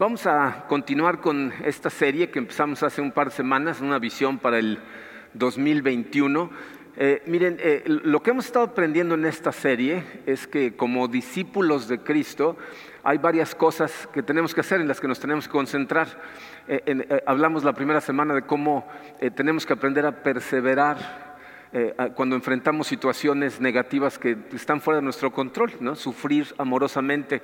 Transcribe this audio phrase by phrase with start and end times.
[0.00, 4.38] Vamos a continuar con esta serie que empezamos hace un par de semanas, una visión
[4.38, 4.78] para el
[5.34, 6.50] 2021.
[6.96, 11.86] Eh, miren, eh, lo que hemos estado aprendiendo en esta serie es que como discípulos
[11.86, 12.56] de Cristo
[13.02, 16.08] hay varias cosas que tenemos que hacer en las que nos tenemos que concentrar.
[16.66, 18.88] Eh, hablamos la primera semana de cómo
[19.36, 21.28] tenemos que aprender a perseverar
[22.14, 25.94] cuando enfrentamos situaciones negativas que están fuera de nuestro control, ¿no?
[25.94, 27.42] sufrir amorosamente.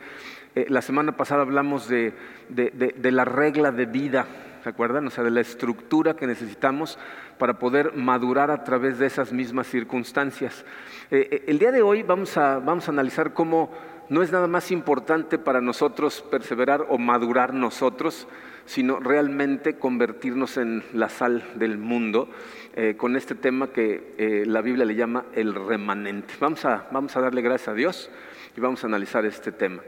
[0.69, 2.15] La semana pasada hablamos de,
[2.49, 4.27] de, la regla de vida,
[4.63, 5.07] ¿se acuerdan?
[5.07, 6.99] O sea, de la estructura que necesitamos
[7.39, 10.65] para poder madurar a través de esas mismas circunstancias.
[11.11, 13.71] Eh, eh, el día de hoy vamos a, vamos a analizar cómo
[14.09, 18.27] no es nada más importante para nosotros perseverar o madurar nosotros,
[18.65, 22.31] sino realmente convertirnos en la sal del mundo
[22.75, 26.35] eh, con este tema que la Biblia le llama el remanente.
[26.41, 28.11] Vamos a, vamos a darle gracias a Dios
[28.57, 29.83] y vamos a analizar este tema.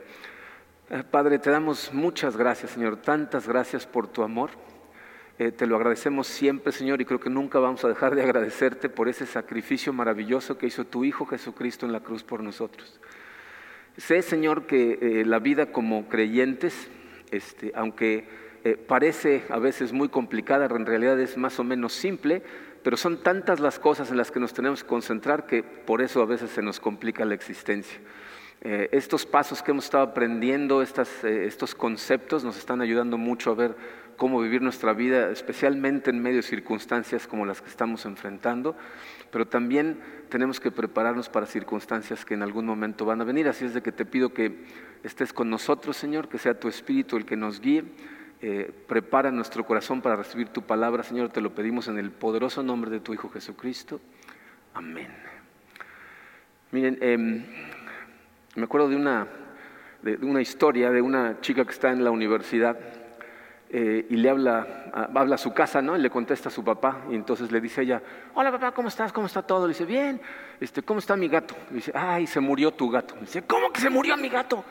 [1.10, 4.48] Padre, te damos muchas gracias, Señor, tantas gracias por tu amor.
[5.38, 8.88] Eh, te lo agradecemos siempre, Señor, y creo que nunca vamos a dejar de agradecerte
[8.88, 12.98] por ese sacrificio maravilloso que hizo tu Hijo Jesucristo en la cruz por nosotros.
[13.98, 16.88] Sé, Señor, que eh, la vida como creyentes,
[17.32, 18.26] este, aunque
[18.64, 22.42] eh, parece a veces muy complicada, en realidad es más o menos simple,
[22.82, 26.22] pero son tantas las cosas en las que nos tenemos que concentrar que por eso
[26.22, 28.00] a veces se nos complica la existencia.
[28.60, 33.76] Estos pasos que hemos estado aprendiendo, estos conceptos nos están ayudando mucho a ver
[34.18, 38.76] cómo vivir nuestra vida, especialmente en medio de circunstancias como las que estamos enfrentando,
[39.30, 43.48] pero también tenemos que prepararnos para circunstancias que en algún momento van a venir.
[43.48, 44.64] Así es de que te pido que
[45.04, 47.84] estés con nosotros, Señor, que sea tu Espíritu el que nos guíe.
[48.42, 52.62] Eh, prepara nuestro corazón para recibir tu palabra, Señor, te lo pedimos en el poderoso
[52.62, 54.00] nombre de tu Hijo Jesucristo.
[54.74, 55.08] Amén.
[56.70, 57.44] Miren, em,
[58.58, 59.26] me acuerdo de una,
[60.02, 62.76] de una historia de una chica que está en la universidad
[63.70, 65.96] eh, y le habla, habla a su casa, ¿no?
[65.96, 68.02] Y le contesta a su papá, y entonces le dice ella,
[68.34, 69.12] hola papá, ¿cómo estás?
[69.12, 69.66] ¿Cómo está todo?
[69.66, 70.20] Le dice, bien,
[70.58, 71.54] este, ¿cómo está mi gato?
[71.70, 73.14] Le dice, ay, se murió tu gato.
[73.14, 74.64] Le dice, ¿cómo que se murió mi gato?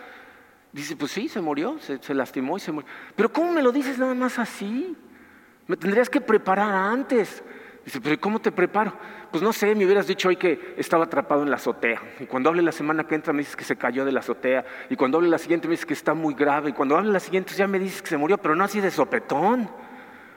[0.73, 2.89] Dice, pues sí, se murió, se, se lastimó y se murió.
[3.15, 4.97] Pero ¿cómo me lo dices nada más así?
[5.67, 7.43] Me tendrías que preparar antes.
[7.87, 8.91] Dice, pero ¿cómo te preparo?
[9.31, 12.01] Pues no sé, me hubieras dicho hoy que estaba atrapado en la azotea.
[12.19, 14.65] Y cuando hable la semana que entra me dices que se cayó de la azotea.
[14.89, 16.71] Y cuando hable la siguiente me dices que está muy grave.
[16.71, 18.91] Y cuando hable la siguiente ya me dices que se murió, pero no así de
[18.91, 19.69] sopetón.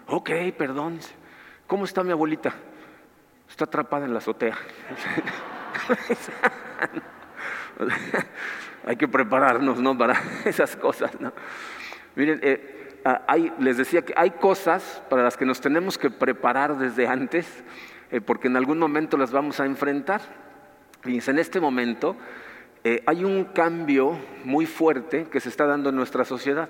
[0.07, 1.01] Ok, perdón.
[1.67, 2.55] ¿Cómo está mi abuelita?
[3.49, 4.57] Está atrapada en la azotea.
[8.87, 9.99] Hay que prepararnos, ¿no?
[9.99, 11.33] Para esas cosas, ¿no?
[12.15, 16.77] Miren, eh, Ah, les decía que hay cosas para las que nos tenemos que preparar
[16.77, 17.65] desde antes,
[18.11, 20.21] eh, porque en algún momento las vamos a enfrentar.
[21.01, 22.17] Fíjense, en este momento
[22.85, 26.69] eh, hay un cambio muy fuerte que se está dando en nuestra sociedad.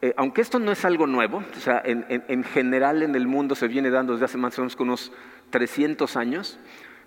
[0.00, 3.54] Eh, aunque esto no es algo nuevo, o sea, en, en, general en el mundo
[3.54, 5.12] se viene dando desde hace más o menos unos
[5.50, 6.58] 300 años,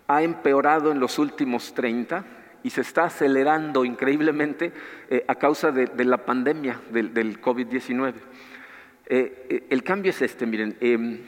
[0.08, 2.24] ha empeorado en los últimos 30
[2.66, 4.74] y se está acelerando increíblemente
[5.08, 8.16] eh, a causa de, la pandemia del, COVID-19.
[9.06, 11.20] Eh, eh, el cambio es este, miren, em,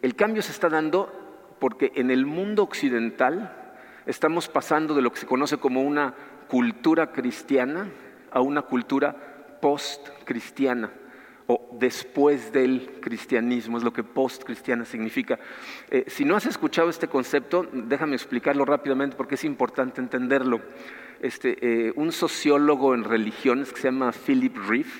[0.00, 3.74] el cambio se está dando porque en el mundo occidental
[4.06, 6.14] estamos pasando de lo que se conoce como una
[6.46, 7.90] cultura cristiana
[8.30, 10.92] a una cultura post-cristiana
[11.46, 15.38] o después del cristianismo, es lo que post-cristiana significa.
[15.90, 20.60] Eh, si no has escuchado este concepto, déjame explicarlo rápidamente porque es importante entenderlo.
[21.20, 24.90] Este, eh, un sociólogo en religiones que se llama Philip Reeve,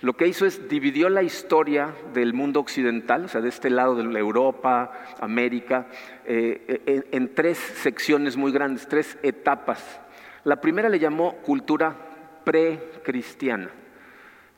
[0.00, 3.96] lo que hizo es dividió la historia del mundo occidental, o sea, de este lado
[3.96, 5.88] de Europa, América,
[6.24, 10.00] eh, en tres secciones muy grandes, tres etapas.
[10.44, 11.94] La primera le llamó cultura
[12.44, 13.70] precristiana.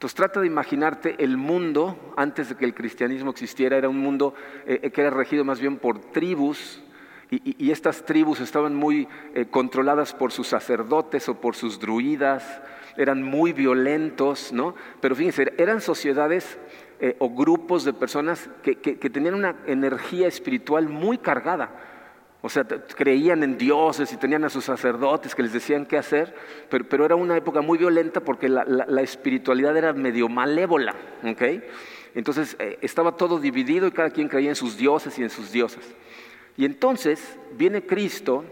[0.03, 4.35] Entonces trata de imaginarte el mundo antes de que el cristianismo existiera, era un mundo
[4.67, 6.83] eh, eh, que era regido más bien por tribus
[7.31, 12.63] y, estas tribus estaban muy eh, controladas por sus sacerdotes o por sus druidas,
[12.97, 14.75] eran muy violentos, ¿no?
[15.01, 16.59] Pero fíjense, eran sociedades
[17.19, 18.75] o grupos de personas que
[19.11, 21.92] tenían una energía espiritual muy cargada.
[22.45, 26.35] O sea, creían en dioses y tenían a sus sacerdotes que les decían qué hacer,
[26.69, 30.95] pero, era una época muy violenta porque la, espiritualidad era medio malévola.
[32.15, 35.53] Entonces eh, estaba todo dividido y cada quien creía en sus dioses y en sus
[35.53, 35.85] diosas.
[36.57, 38.45] Y entonces viene Cristo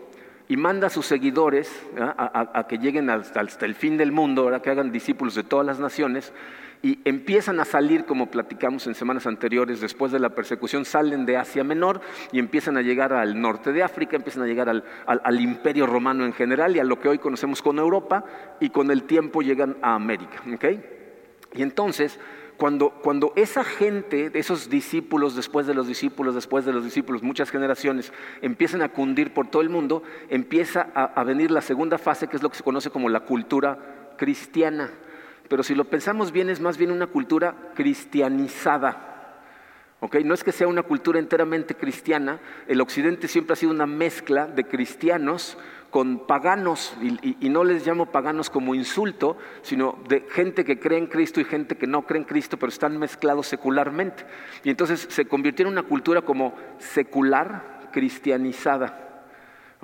[0.48, 4.90] y manda a sus seguidores a, que lleguen hasta, el fin del mundo, que hagan
[4.90, 6.32] discípulos de todas las naciones,
[6.82, 11.36] y empiezan a salir, como platicamos en semanas anteriores, después de la persecución, salen de
[11.36, 12.00] Asia Menor
[12.32, 16.32] y empiezan a llegar al norte de África, empiezan a llegar al, imperio romano en
[16.32, 18.24] general y a lo que hoy conocemos como Europa,
[18.60, 20.42] y con el tiempo llegan a América.
[21.52, 22.18] Y entonces,
[22.56, 27.50] cuando, cuando esa gente, esos discípulos, después de los discípulos, después de los discípulos, muchas
[27.50, 28.10] generaciones,
[28.40, 32.36] empiezan a cundir por todo el mundo, empieza a, a venir la segunda fase, que
[32.36, 34.90] es lo que se conoce como la cultura cristiana.
[35.50, 39.08] Pero si lo pensamos bien, es más bien una cultura cristianizada.
[40.25, 42.38] No es que sea una cultura enteramente cristiana,
[42.69, 45.58] el occidente siempre ha sido una mezcla de cristianos
[45.91, 51.08] con paganos, y, no les llamo paganos como insulto, sino de gente que cree en
[51.08, 54.25] Cristo y gente que no cree en Cristo, pero están mezclados secularmente.
[54.62, 59.09] Y entonces se convirtió en una cultura como secular cristianizada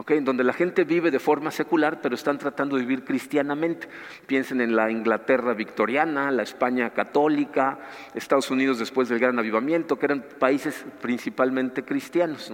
[0.09, 3.89] en donde la gente vive de forma secular, pero están tratando de vivir cristianamente.
[4.27, 7.79] Piensen en la Inglaterra victoriana, la España católica,
[8.15, 12.53] Estados Unidos después del Gran Avivamiento, que eran países principalmente cristianos.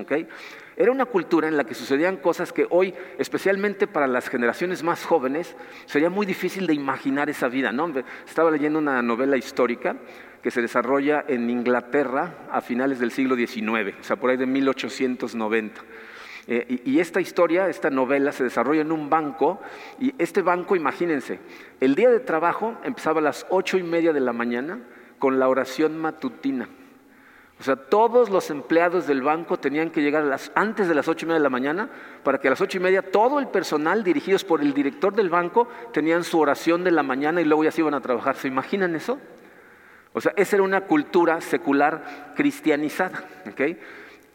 [0.76, 5.04] Era una cultura en la que sucedían cosas que hoy, especialmente para las generaciones más
[5.04, 5.56] jóvenes,
[5.86, 7.72] sería muy difícil de imaginar esa vida.
[7.72, 7.92] ¿no?
[8.26, 9.96] Estaba leyendo una novela histórica
[10.42, 14.46] que se desarrolla en Inglaterra a finales del siglo XIX, o sea, por ahí de
[14.46, 15.82] 1890.
[16.48, 19.60] Eh, y, esta historia, esta novela se desarrolla en un banco
[20.00, 21.38] y este banco, imagínense,
[21.80, 24.80] el día de trabajo empezaba a las ocho y media de la mañana
[25.20, 26.68] con la oración matutina.
[27.60, 31.28] O sea, todos los empleados del banco tenían que llegar antes de las ocho y
[31.28, 31.90] media de la mañana
[32.24, 35.30] para que a las ocho y media todo el personal dirigidos por el director del
[35.30, 38.34] banco tenían su oración de la mañana y luego ya se iban a trabajar.
[38.34, 39.20] ¿Se imaginan eso?
[40.12, 43.22] O sea, esa era una cultura secular cristianizada.
[43.48, 43.78] ¿okay?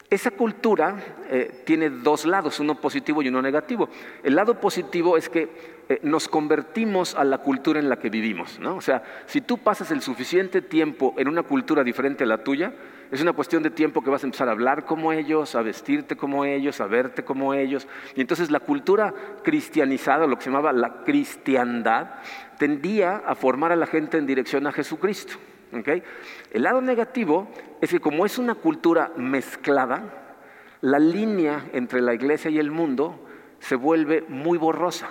[0.09, 0.95] Esa cultura
[1.30, 3.89] eh, tiene dos lados, uno positivo y uno negativo.
[4.24, 5.50] El lado positivo es que
[5.89, 8.57] eh, nos convertimos a la cultura en la que vivimos.
[8.57, 8.77] ¿no?
[8.77, 12.74] O sea, si tú pasas el suficiente tiempo en una cultura diferente a la tuya,
[13.12, 16.15] es una cuestión de tiempo que vas a empezar a hablar como ellos, a vestirte
[16.15, 17.86] como ellos, a verte como ellos.
[18.15, 19.13] Y entonces la cultura
[19.44, 22.12] cristianizada, lo que se llamaba la cristiandad,
[22.57, 25.33] tendía a formar a la gente en dirección a Jesucristo.
[25.72, 27.48] El lado negativo
[27.81, 30.36] es que como es una cultura mezclada,
[30.81, 33.19] la línea entre la iglesia y el mundo
[33.60, 35.10] se vuelve muy borrosa.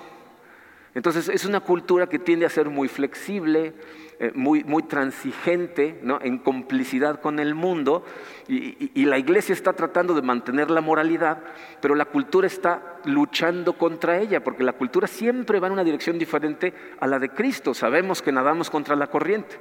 [0.95, 3.75] Entonces es una cultura que tiende a ser muy flexible,
[4.19, 8.03] eh, muy, transigente, en complicidad con el mundo,
[8.49, 11.43] y, la iglesia está tratando de mantener la moralidad,
[11.83, 16.19] pero la cultura está luchando contra ella, porque la cultura siempre va en una dirección
[16.19, 17.75] diferente a la de Cristo.
[17.75, 19.59] Sabemos que nadamos contra la corriente.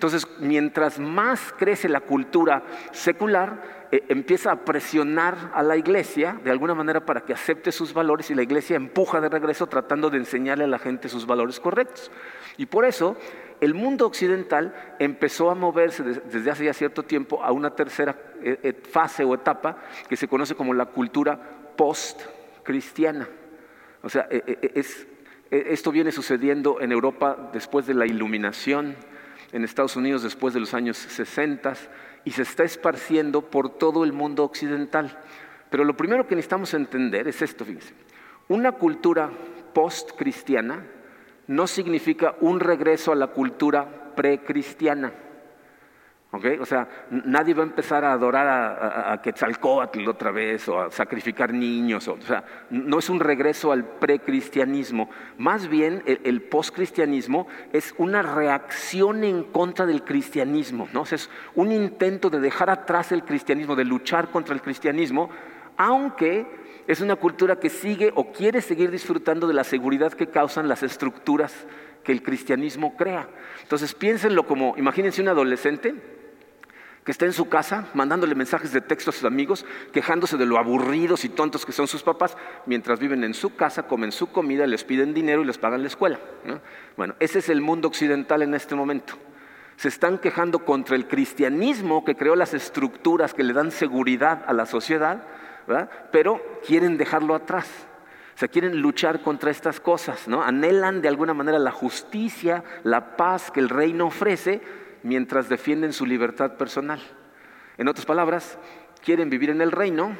[0.00, 6.50] Entonces, mientras más crece la cultura secular, eh, empieza a presionar a la iglesia de
[6.50, 10.16] alguna manera para que acepte sus valores y la iglesia empuja de regreso tratando de
[10.16, 12.10] enseñarle a la gente sus valores correctos.
[12.56, 13.14] Y por eso
[13.60, 18.58] el mundo occidental empezó a moverse desde hace ya cierto tiempo a una tercera eh,
[18.62, 19.76] eh, fase o etapa
[20.08, 21.38] que se conoce como la cultura
[21.76, 23.28] post-cristiana.
[24.00, 24.26] O sea,
[25.50, 28.96] esto viene sucediendo en Europa después de la iluminación,
[29.52, 31.74] en Estados Unidos después de los años 60
[32.24, 35.18] y se está esparciendo por todo el mundo occidental.
[35.70, 37.94] Pero lo primero que necesitamos entender es esto, fíjense.
[38.48, 39.30] Una cultura
[39.72, 40.84] post-cristiana
[41.46, 45.12] no significa un regreso a la cultura precristiana.
[46.32, 50.90] O sea, nadie va a empezar a adorar a, a, Quetzalcóatl otra vez o a
[50.92, 52.06] sacrificar niños.
[52.06, 55.10] O, sea, no es un regreso al precristianismo.
[55.38, 60.88] Más bien, el, el postcristianismo es una reacción en contra del cristianismo.
[60.92, 61.02] ¿no?
[61.02, 65.30] es un intento de dejar atrás el cristianismo, de luchar contra el cristianismo,
[65.76, 66.46] aunque
[66.86, 70.84] es una cultura que sigue o quiere seguir disfrutando de la seguridad que causan las
[70.84, 71.66] estructuras
[72.04, 73.28] que el cristianismo crea.
[73.62, 76.19] Entonces piénsenlo como, imagínense un adolescente
[77.04, 80.58] que está en su casa mandándole mensajes de texto a sus amigos, quejándose de lo
[80.58, 84.66] aburridos y tontos que son sus papás, mientras viven en su casa, comen su comida,
[84.66, 86.18] les piden dinero y les pagan la escuela.
[86.96, 89.14] Bueno, ese es el mundo occidental en este momento.
[89.76, 94.52] Se están quejando contra el cristianismo que creó las estructuras que le dan seguridad a
[94.52, 95.22] la sociedad,
[96.12, 97.66] pero quieren dejarlo atrás.
[98.34, 100.42] O sea, quieren luchar contra estas cosas, ¿no?
[100.42, 104.62] Anhelan de alguna manera la justicia, la paz que el reino ofrece,
[105.02, 107.00] mientras defienden su libertad personal.
[107.78, 108.58] En otras palabras,
[109.04, 110.16] quieren vivir en el reino,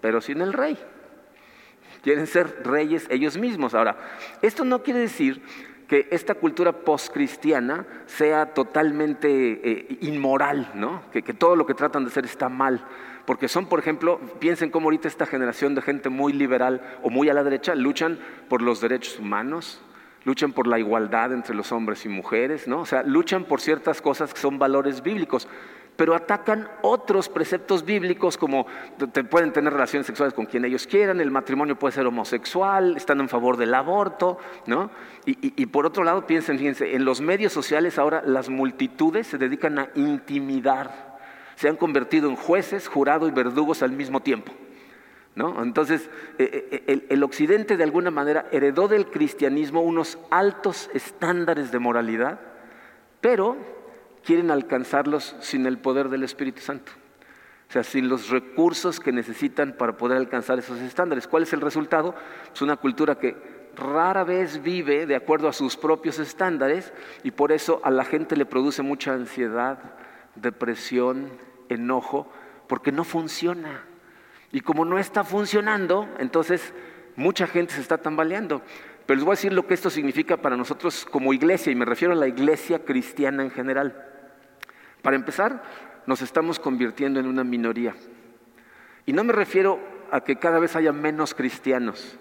[0.00, 0.78] pero sin el rey.
[2.02, 3.74] Quieren ser reyes ellos mismos.
[3.74, 3.96] Ahora,
[4.42, 5.42] esto no quiere decir
[5.88, 11.02] que esta cultura postcristiana sea totalmente eh, inmoral, ¿no?
[11.10, 12.84] Que, que, todo lo que tratan de hacer está mal.
[13.26, 17.28] Porque son, por ejemplo, piensen cómo ahorita esta generación de gente muy liberal o muy
[17.28, 19.80] a la derecha luchan por los derechos humanos,
[20.24, 22.80] luchan por la igualdad entre los hombres y mujeres, ¿no?
[22.80, 25.48] O sea, luchan por ciertas cosas que son valores bíblicos.
[25.96, 28.66] pero atacan otros preceptos bíblicos como
[29.12, 33.20] te pueden tener relaciones sexuales con quien ellos quieran, el matrimonio puede ser homosexual, están
[33.20, 34.90] en favor del aborto, ¿no?
[35.24, 39.78] Y, por otro lado, piensen, fíjense, en los medios sociales ahora las multitudes se dedican
[39.78, 41.16] a intimidar,
[41.54, 44.52] se han convertido en jueces, jurados y verdugos al mismo tiempo.
[45.36, 45.62] ¿No?
[45.62, 51.72] Entonces, eh, eh, el, el, occidente de alguna manera heredó del cristianismo unos altos estándares
[51.72, 52.38] de moralidad,
[53.20, 53.56] pero
[54.24, 56.92] quieren alcanzarlos sin el poder del Espíritu Santo.
[57.68, 61.26] O sea, sin los recursos que necesitan para poder alcanzar esos estándares.
[61.26, 62.14] ¿Cuál es el resultado?
[62.52, 63.36] Es una cultura que
[63.76, 68.36] rara vez vive de acuerdo a sus propios estándares y por eso a la gente
[68.36, 69.78] le produce mucha ansiedad,
[70.36, 71.30] depresión,
[71.68, 72.30] enojo,
[72.68, 73.84] porque no funciona.
[74.54, 76.72] Y como no está funcionando, entonces
[77.16, 78.62] mucha gente se está tambaleando.
[79.04, 81.84] Pero les voy a decir lo que esto significa para nosotros como iglesia, y me
[81.84, 84.06] refiero a la iglesia cristiana en general.
[85.02, 85.60] Para empezar,
[86.06, 87.96] nos estamos convirtiendo en una minoría.
[89.06, 89.80] Y no me refiero
[90.12, 92.16] a que cada vez haya menos cristianos.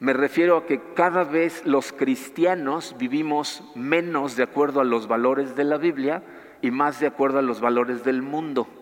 [0.00, 5.54] Me refiero a que cada vez los cristianos vivimos menos de acuerdo a los valores
[5.54, 6.24] de la Biblia
[6.62, 8.79] y más de acuerdo a los valores del mundo.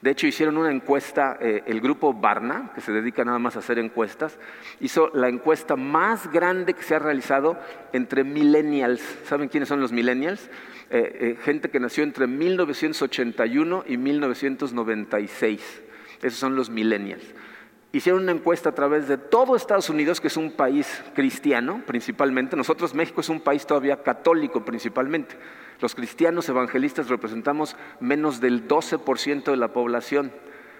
[0.00, 3.58] De hecho, hicieron una encuesta, eh, el grupo Barna, que se dedica nada más a
[3.58, 4.38] hacer encuestas,
[4.78, 7.58] hizo la encuesta más grande que se ha realizado
[7.92, 9.02] entre millennials.
[9.24, 10.50] ¿Saben quiénes son los millennials?
[10.90, 15.82] Eh, eh, gente que nació entre 1981 y 1996.
[16.22, 17.24] Esos son los millennials.
[17.90, 22.54] Hicieron una encuesta a través de todo Estados Unidos, que es un país cristiano principalmente.
[22.54, 25.36] Nosotros, México, es un país todavía católico principalmente.
[25.80, 30.32] Los cristianos evangelistas representamos menos del 12% de la población.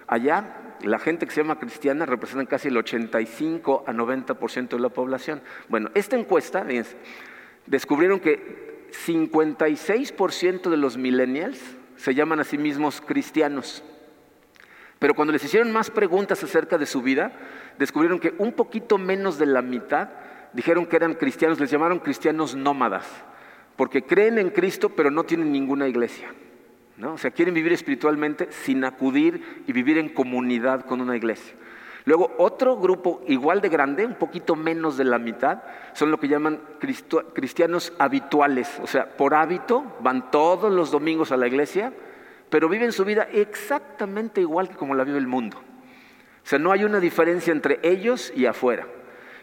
[0.05, 4.89] Allá, la gente que se llama cristiana representa casi el 85 a 90% de la
[4.89, 5.41] población.
[5.67, 6.63] Bueno, esta encuesta,
[7.65, 11.59] descubrieron que 56% de los millennials
[11.95, 13.83] se llaman a sí mismos cristianos.
[14.99, 17.31] Pero cuando les hicieron más preguntas acerca de su vida,
[17.77, 20.09] descubrieron que un poquito menos de la mitad
[20.53, 23.05] dijeron que eran cristianos, les llamaron cristianos nómadas
[23.79, 26.33] porque creen en Cristo pero no tienen ninguna iglesia.
[26.97, 27.13] ¿no?
[27.13, 31.55] O sea, quieren vivir espiritualmente sin acudir y vivir en comunidad con una iglesia.
[32.03, 35.63] Luego, otro grupo igual de grande, un poquito menos de la mitad,
[35.93, 36.59] son lo que llaman
[37.33, 38.69] cristianos habituales.
[38.83, 41.93] O sea, por hábito van todos los domingos a la iglesia,
[42.49, 45.57] pero viven su vida exactamente igual que como la vive el mundo.
[45.57, 48.87] O sea, no hay una diferencia entre ellos y afuera.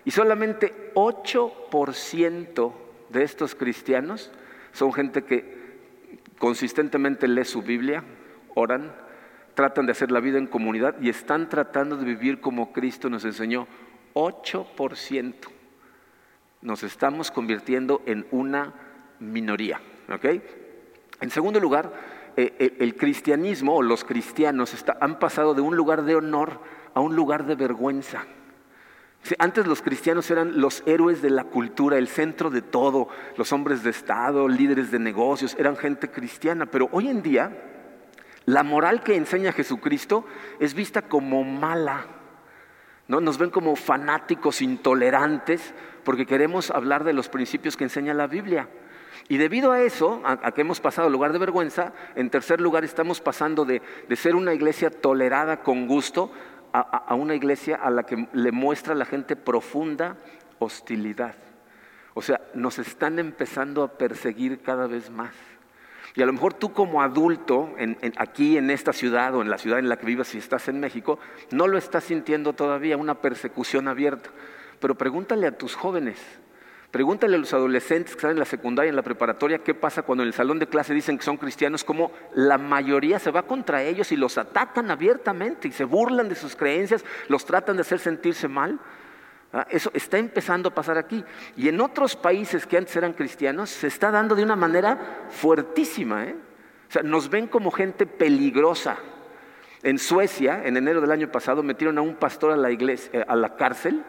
[0.05, 2.73] Y solamente 8%
[3.11, 4.33] de estos cristianos
[4.73, 5.57] son gente que
[6.39, 8.05] consistentemente lee su Biblia,
[8.55, 8.93] oran,
[9.55, 13.25] tratan de hacer la vida en comunidad y están tratando de vivir como Cristo nos
[13.25, 13.67] enseñó.
[14.15, 15.35] 8%.
[16.63, 18.75] Nos estamos convirtiendo en una
[19.19, 19.81] minoría.
[21.21, 21.93] En segundo lugar,
[22.37, 26.61] eh, eh, el cristianismo o los cristianos han pasado de un lugar de honor
[26.95, 28.25] a un lugar de vergüenza.
[29.39, 33.83] Antes los cristianos eran los héroes de la cultura, el centro de todo, los hombres
[33.83, 37.51] de Estado, líderes de negocios, eran gente cristiana, pero hoy en día
[38.45, 40.25] la moral que enseña Jesucristo
[40.61, 42.07] es vista como mala.
[43.09, 43.21] ¿no?
[43.21, 45.75] Nos ven como fanáticos intolerantes
[46.05, 48.69] porque queremos hablar de los principios que enseña la Biblia.
[49.29, 53.21] Y debido a eso, a, que hemos pasado lugar de vergüenza, en tercer lugar estamos
[53.21, 53.83] pasando de
[54.15, 56.31] ser una iglesia tolerada con gusto
[56.83, 60.17] a, una iglesia a la que le muestra a la gente profunda
[60.59, 61.35] hostilidad.
[62.15, 65.35] O sea, nos están empezando a perseguir cada vez más.
[66.15, 67.75] Y a lo mejor tú como adulto,
[68.17, 70.81] aquí en esta ciudad o en la ciudad en la que vivas, si estás en
[70.81, 71.19] México,
[71.51, 74.31] no lo estás sintiendo todavía, una persecución abierta.
[74.81, 76.19] Pero pregúntale a tus jóvenes,
[76.97, 80.23] Pregúntale a los adolescentes que están en la secundaria, en la preparatoria, qué pasa cuando
[80.23, 83.83] en el salón de clase dicen que son cristianos, como la mayoría se va contra
[83.83, 87.99] ellos y los atacan abiertamente y se burlan de sus creencias, los tratan de hacer
[87.99, 88.81] sentirse mal.
[89.53, 91.23] Ah, eso está empezando a pasar aquí.
[91.55, 96.25] Y en otros países que antes eran cristianos se está dando de una manera fuertísima.
[96.25, 96.35] ¿eh?
[96.89, 98.97] O sea, nos ven como gente peligrosa.
[99.83, 103.37] En Suecia, en enero del año pasado, metieron a un pastor a la, eh, a
[103.37, 104.03] la cárcel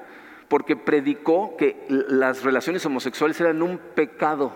[0.47, 4.51] porque predicó que las relaciones homosexuales eran un pecado.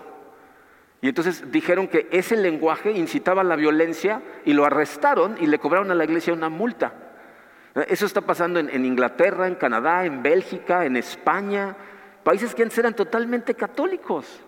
[1.02, 5.60] Y entonces dijeron que ese lenguaje incitaba a la violencia y lo arrestaron y le
[5.60, 6.94] cobraron a la iglesia una multa.
[7.88, 11.76] Eso está pasando en, Inglaterra, en Canadá, en Bélgica, en España,
[12.24, 14.42] países que antes eran totalmente católicos.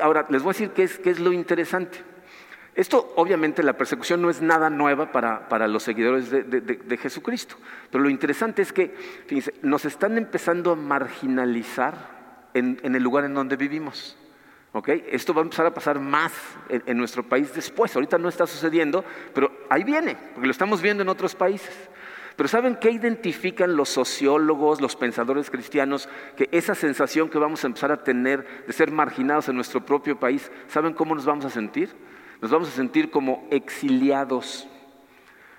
[0.00, 2.02] Ahora, les voy a decir qué es, qué es lo interesante.
[2.74, 7.56] Esto, obviamente, la persecución no es nada nueva para, los seguidores de, Jesucristo,
[7.90, 8.94] pero lo interesante es que
[9.62, 14.16] nos están empezando a marginalizar en, el lugar en donde vivimos.
[15.10, 16.32] Esto va a empezar a pasar más
[16.68, 17.94] en, nuestro país después.
[17.96, 21.90] Ahorita no está sucediendo, pero ahí viene, porque lo estamos viendo en otros países.
[22.36, 26.08] Pero ¿saben qué identifican los sociólogos, los pensadores cristianos?
[26.36, 30.18] Que esa sensación que vamos a empezar a tener de ser marginados en nuestro propio
[30.18, 31.90] país, ¿saben cómo nos vamos a sentir?
[32.40, 34.66] Nos vamos a sentir como exiliados.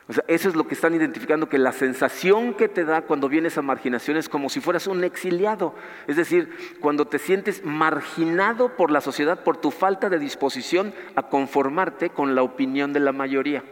[0.07, 3.29] O sea, eso es lo que están identificando, que la sensación que te da cuando
[3.29, 5.73] vienes a marginación es como si fueras un exiliado.
[6.07, 11.29] Es decir, cuando te sientes marginado por la sociedad por tu falta de disposición a
[11.29, 13.63] conformarte con la opinión de la mayoría.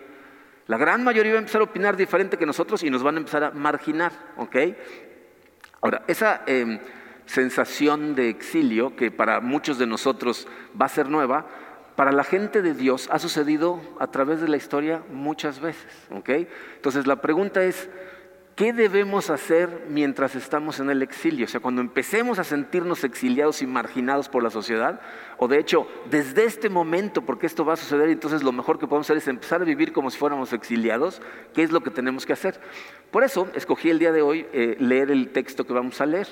[0.67, 3.19] La gran mayoría va a empezar a opinar diferente que nosotros y nos van a
[3.19, 4.55] empezar a marginar, ¿ok?
[5.81, 6.79] Ahora, esa em,
[7.25, 10.47] sensación de exilio, que para muchos de nosotros
[10.79, 11.47] va a ser nueva,
[11.99, 16.07] para la gente de Dios ha sucedido a través de la historia muchas veces.
[16.09, 17.89] Entonces la pregunta es,
[18.55, 21.43] ¿qué debemos hacer mientras estamos en el exilio?
[21.43, 25.01] O sea, cuando empecemos a sentirnos exiliados y marginados por la sociedad,
[25.39, 28.87] o de hecho, desde este momento, porque esto va a suceder, entonces lo mejor que
[28.87, 31.21] podemos hacer es empezar a vivir como si fuéramos exiliados,
[31.53, 32.61] ¿qué es lo que tenemos que hacer?
[33.11, 36.27] Por eso escogí el día de hoy eh, leer el texto que vamos a leer.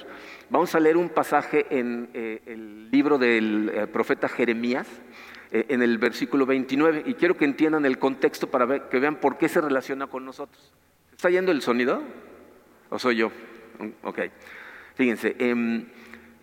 [0.49, 4.87] Vamos a leer un pasaje en eh, el libro del eh, profeta Jeremías.
[5.51, 9.37] Eh, en el versículo 29 y quiero que entiendan el contexto para que vean por
[9.37, 10.73] qué se relaciona con nosotros.
[11.11, 12.03] ¿Está yendo el sonido?
[12.89, 13.31] ¿O soy yo?
[14.03, 14.19] Ok.
[14.95, 15.85] Fíjense, em,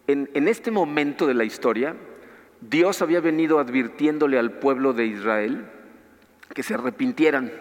[0.07, 1.95] en, este momento de la historia,
[2.61, 5.67] Dios había venido advirtiéndole al pueblo de Israel
[6.55, 7.53] que se arrepintieran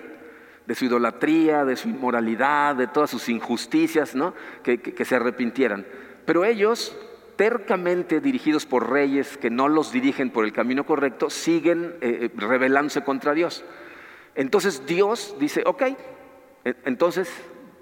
[0.66, 4.34] de su idolatría, de su inmoralidad, de todas sus injusticias, ¿no?
[4.64, 5.86] que se arrepintieran.
[6.26, 6.96] Pero ellos
[7.36, 12.30] tercamente dirigidos por reyes que no los dirigen por el camino correcto, siguen eh, eh,
[12.36, 13.64] rebelándose contra Dios.
[14.36, 15.84] Entonces Dios dice, ok,
[16.86, 17.30] entonces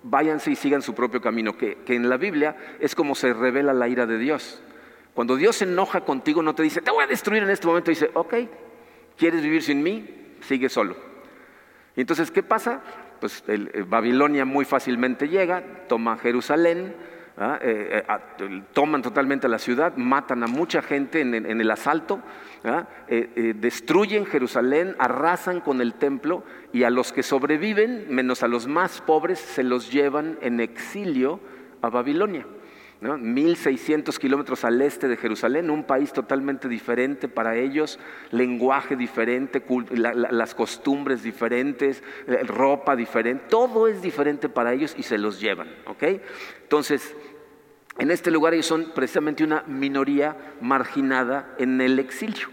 [0.03, 3.73] váyanse y sigan su propio camino, que, que en la Biblia es como se revela
[3.73, 4.61] la ira de Dios.
[5.13, 7.91] Cuando Dios se enoja contigo, no te dice, te voy a destruir en este momento,
[7.91, 8.35] dice, ok,
[9.17, 10.35] ¿quieres vivir sin mí?
[10.41, 10.95] Sigue solo.
[11.95, 12.81] Y entonces, ¿qué pasa?
[13.19, 16.95] Pues eh, Babilonia muy fácilmente llega, toma Jerusalén.
[17.39, 22.21] Eh, eh, toman totalmente la ciudad, matan a mucha gente en, el asalto,
[22.63, 22.87] ¿ah?
[23.07, 28.67] eh, destruyen Jerusalén, arrasan con el templo y a los que sobreviven, menos a los
[28.67, 31.39] más pobres, se los llevan en exilio
[31.81, 32.45] a Babilonia.
[33.01, 39.63] 1600 kilómetros al este de Jerusalén, un país totalmente diferente para ellos, lenguaje diferente,
[39.95, 42.03] las costumbres diferentes,
[42.45, 45.67] ropa diferente, todo es diferente para ellos y se los llevan.
[46.61, 47.15] Entonces,
[47.97, 52.49] en este lugar ellos son precisamente una minoría marginada en el exilio.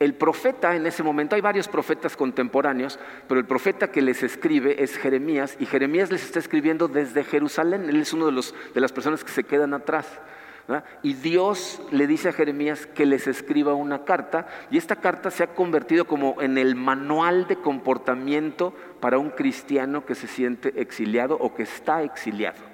[0.00, 4.82] El profeta en ese momento, hay varios profetas contemporáneos, pero el profeta que les escribe
[4.82, 7.86] es Jeremías y Jeremías les está escribiendo desde Jerusalén.
[7.86, 10.06] Él es uno de, los, de las personas que se quedan atrás.
[11.02, 15.42] Y Dios le dice a Jeremías que les escriba una carta y esta carta se
[15.42, 21.36] ha convertido como en el manual de comportamiento para un cristiano que se siente exiliado
[21.38, 22.69] o que está exiliado.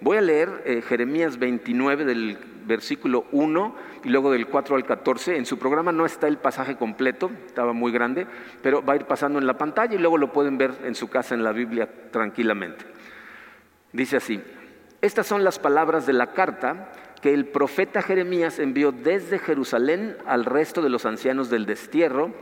[0.00, 5.36] Voy a leer eh, Jeremías 29 del versículo 1 y luego del 4 al 14.
[5.36, 8.26] En su programa no está el pasaje completo, estaba muy grande,
[8.62, 11.08] pero va a ir pasando en la pantalla y luego lo pueden ver en su
[11.08, 12.84] casa en la Biblia tranquilamente.
[13.92, 14.42] Dice así,
[15.00, 20.44] estas son las palabras de la carta que el profeta Jeremías envió desde Jerusalén al
[20.44, 22.34] resto de los ancianos del destierro,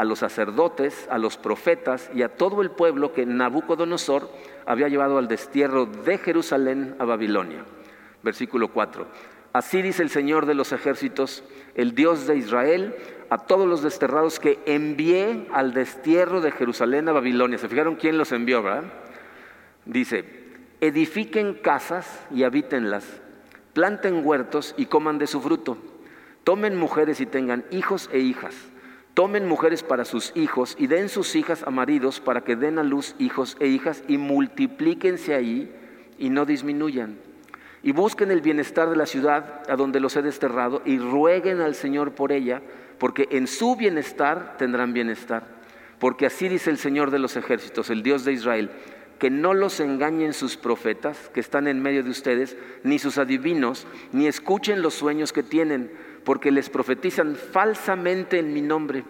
[0.00, 4.30] a los sacerdotes, a los profetas y a todo el pueblo que Nabucodonosor
[4.64, 7.66] había llevado al destierro de Jerusalén a Babilonia.
[8.22, 9.06] Versículo 4.
[9.52, 12.96] Así dice el Señor de los ejércitos, el Dios de Israel,
[13.28, 17.58] a todos los desterrados que envié al destierro de Jerusalén a Babilonia.
[17.58, 18.84] ¿Se fijaron quién los envió, verdad?
[19.84, 20.24] Dice,
[20.80, 23.20] edifiquen casas y habítenlas,
[23.74, 25.76] planten huertos y coman de su fruto,
[26.42, 28.69] tomen mujeres y tengan hijos e hijas
[29.14, 32.84] Tomen mujeres para sus hijos y den sus hijas a maridos para que den a
[32.84, 35.72] luz hijos e hijas y multiplíquense ahí
[36.18, 37.18] y no disminuyan.
[37.82, 41.74] Y busquen el bienestar de la ciudad a donde los he desterrado y rueguen al
[41.74, 42.62] Señor por ella,
[42.98, 45.44] porque en su bienestar tendrán bienestar.
[45.98, 48.70] Porque así dice el Señor de los ejércitos, el Dios de Israel,
[49.18, 53.86] que no los engañen sus profetas que están en medio de ustedes, ni sus adivinos,
[54.12, 55.90] ni escuchen los sueños que tienen
[56.24, 59.04] porque les profetizan falsamente en mi nombre.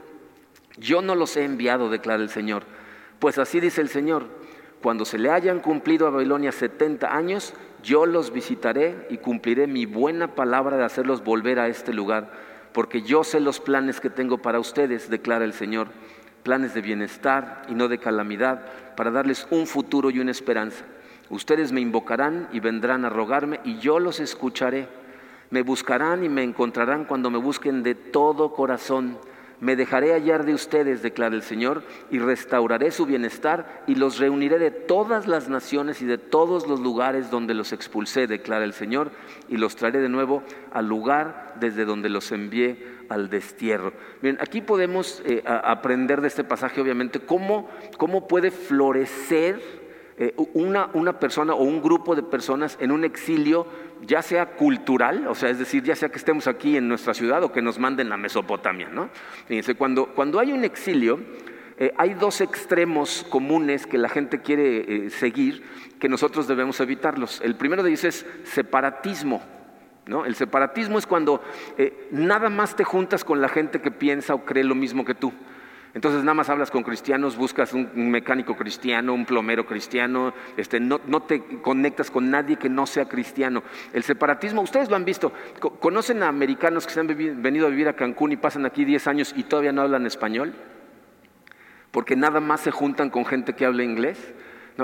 [0.79, 2.62] Yo no los he enviado, declara el Señor.
[3.18, 4.27] Pues así dice el Señor,
[4.83, 9.87] cuando se le hayan cumplido a Babilonia 70 años, yo los visitaré y cumpliré mi
[9.87, 12.33] buena palabra de hacerlos volver a este lugar,
[12.73, 15.88] porque yo sé los planes que tengo para ustedes, declara el Señor,
[16.42, 18.64] planes de bienestar y no de calamidad,
[18.96, 20.85] para darles un futuro y una esperanza.
[21.29, 24.88] Ustedes me invocarán y vendrán a rogarme y yo los escucharé.
[25.50, 29.18] Me buscarán y me encontrarán cuando me busquen de todo corazón.
[29.60, 34.58] Me dejaré hallar de ustedes, declara el Señor, y restauraré su bienestar y los reuniré
[34.58, 39.10] de todas las naciones y de todos los lugares donde los expulsé, declara el Señor,
[39.50, 43.92] y los traeré de nuevo al lugar desde donde los envié al destierro.
[44.22, 49.79] Bien, aquí podemos eh, aprender de este pasaje, obviamente, cómo, cómo puede florecer
[50.22, 53.66] eh, una, una persona o un grupo de personas en un exilio
[54.02, 57.42] ya sea cultural, o sea, es decir, ya sea que estemos aquí en nuestra ciudad
[57.42, 59.09] o que nos manden a Mesopotamia, ¿no?
[59.46, 61.20] Fíjense, cuando, cuando hay un exilio,
[61.78, 65.64] eh, hay dos extremos comunes que la gente quiere eh, seguir
[65.98, 67.40] que nosotros debemos evitarlos.
[67.42, 69.40] El primero de ellos es separatismo.
[70.04, 70.26] ¿no?
[70.26, 71.42] El separatismo es cuando
[72.11, 75.33] nada más te juntas con la gente que piensa o cree lo mismo que tú.
[75.92, 80.98] Entonces nada más hablas con cristianos, buscas un, mecánico cristiano, un plomero cristiano, este, no,
[81.22, 83.62] te conectas con nadie que no sea cristiano.
[83.92, 85.33] El separatismo, ustedes lo han visto,
[85.81, 89.07] ¿conocen a americanos que se han venido a vivir a Cancún y pasan aquí 10
[89.09, 90.55] años y todavía no hablan español?
[91.90, 94.33] Porque nada más se juntan con gente que habla inglés.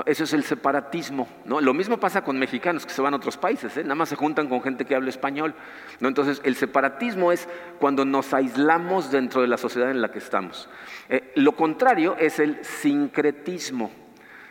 [0.05, 1.27] Eso es el separatismo.
[1.45, 1.61] ¿no?
[1.61, 3.83] Lo mismo pasa con mexicanos que se van a otros países, ¿eh?
[3.83, 5.55] nada más se juntan con gente que habla español.
[5.99, 6.07] ¿no?
[6.07, 7.47] Entonces, el separatismo es
[7.79, 10.69] cuando nos aislamos dentro de la sociedad en la que estamos.
[11.09, 13.91] Eh, lo contrario es el sincretismo.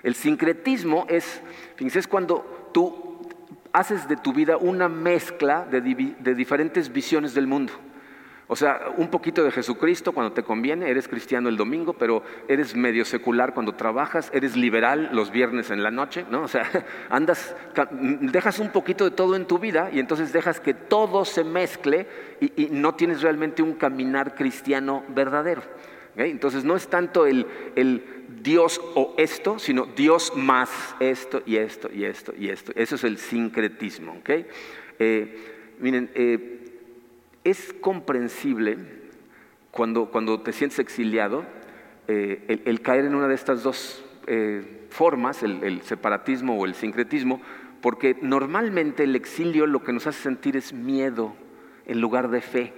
[0.02, 1.42] El sincretismo es,
[1.76, 3.28] fíjense, es cuando tú
[3.72, 7.72] haces de tu vida una mezcla de diferentes visiones del mundo.
[8.48, 12.76] O sea, un poquito de Jesucristo cuando te conviene, eres cristiano el domingo, pero eres
[12.76, 16.42] medio secular cuando trabajas, eres liberal los viernes en la noche, ¿no?
[16.42, 16.64] O sea,
[17.10, 17.56] andas,
[18.20, 22.06] dejas un poquito de todo en tu vida y entonces dejas que todo se mezcle
[22.40, 25.62] y, no tienes realmente un caminar cristiano verdadero.
[26.16, 27.46] Entonces no es tanto el,
[28.42, 32.72] Dios o esto, sino Dios más esto y esto y esto y esto.
[32.76, 34.12] Eso es el sincretismo.
[34.20, 34.46] ¿okay?
[34.98, 36.55] Eh, miren, eh,
[37.50, 38.76] es comprensible
[39.70, 41.44] cuando, cuando te sientes exiliado
[42.08, 47.40] eh, el, caer en una de estas dos eh, formas, el, separatismo o el sincretismo,
[47.80, 51.34] porque normalmente el exilio lo que nos hace sentir es miedo
[51.86, 52.72] en lugar de fe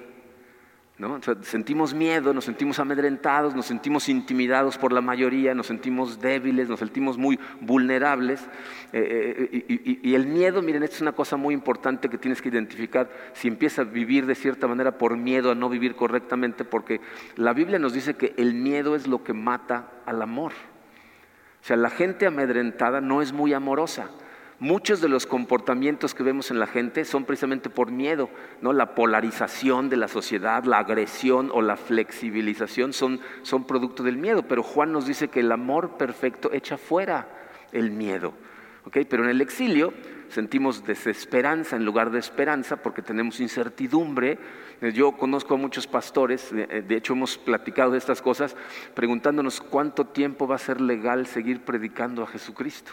[1.43, 6.81] sentimos miedo, nos sentimos amedrentados, nos sentimos intimidados por la mayoría, nos sentimos débiles, nos
[6.81, 8.41] sentimos muy vulnerables.
[8.93, 12.49] Eh, eh, y, el miedo, miren, esto es una cosa muy importante que tienes que
[12.49, 17.01] identificar si empiezas a vivir de cierta manera por miedo a no vivir correctamente, porque
[17.37, 20.53] la Biblia nos dice que el miedo es lo que mata al amor.
[21.63, 24.11] O sea, la gente amedrentada no es muy amorosa.
[24.61, 28.29] Muchos de los comportamientos que vemos en la gente son precisamente por miedo,
[28.61, 28.73] ¿no?
[28.73, 34.43] La polarización de la sociedad, la agresión o la flexibilización son, son producto del miedo,
[34.43, 37.29] pero Juan nos dice que el amor perfecto echa fuera
[37.71, 38.35] el miedo.
[38.91, 39.95] Pero en el exilio
[40.29, 44.39] sentimos desesperanza en lugar de esperanza porque tenemos incertidumbre.
[44.93, 48.57] Yo conozco a muchos pastores, de hecho hemos platicado de estas cosas,
[48.95, 52.91] preguntándonos cuánto tiempo va a ser legal seguir predicando a Jesucristo.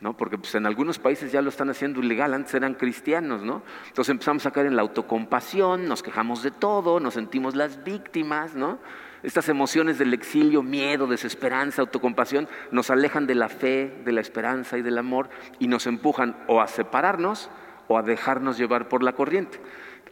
[0.00, 0.16] ¿No?
[0.16, 3.62] Porque pues, en algunos países ya lo están haciendo ilegal, antes eran cristianos, ¿no?
[3.88, 8.54] Entonces empezamos a caer en la autocompasión, nos quejamos de todo, nos sentimos las víctimas,
[8.54, 8.78] ¿no?
[9.22, 14.78] Estas emociones del exilio, miedo, desesperanza, autocompasión, nos alejan de la fe, de la esperanza
[14.78, 17.50] y del amor y nos empujan o a separarnos
[17.88, 19.60] o a dejarnos llevar por la corriente.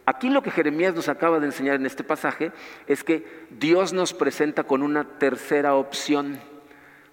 [0.05, 2.51] Aquí lo que Jeremías nos acaba de enseñar en este pasaje
[2.87, 6.39] es que Dios nos presenta con una tercera opción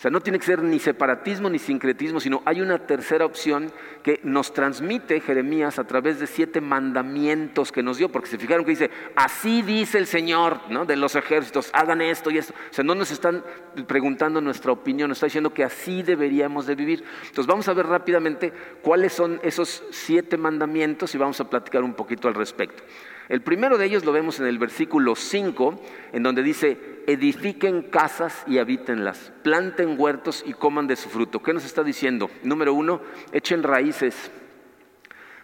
[0.05, 4.21] sea, no tiene que ser ni separatismo ni sincretismo, sino hay una tercera opción que
[4.23, 8.73] nos transmite Jeremías a través de siete mandamientos que nos dio, porque se fijaron que
[8.73, 10.85] dice, así dice el Señor ¿no?
[10.85, 12.53] de los ejércitos, hagan esto y esto.
[12.53, 13.43] O sea, no nos están
[13.87, 17.03] preguntando nuestra opinión, nos está diciendo que así deberíamos de vivir.
[17.23, 21.95] Entonces vamos a ver rápidamente cuáles son esos siete mandamientos y vamos a platicar un
[21.95, 22.83] poquito al respecto.
[23.29, 25.81] El primero de ellos lo vemos en el versículo 5,
[26.13, 31.43] en donde dice, edifiquen casas y habítenlas, planten huertos y coman de su fruto.
[31.43, 32.31] ¿Qué nos está diciendo?
[32.43, 33.01] Número uno,
[33.33, 34.31] echen raíces.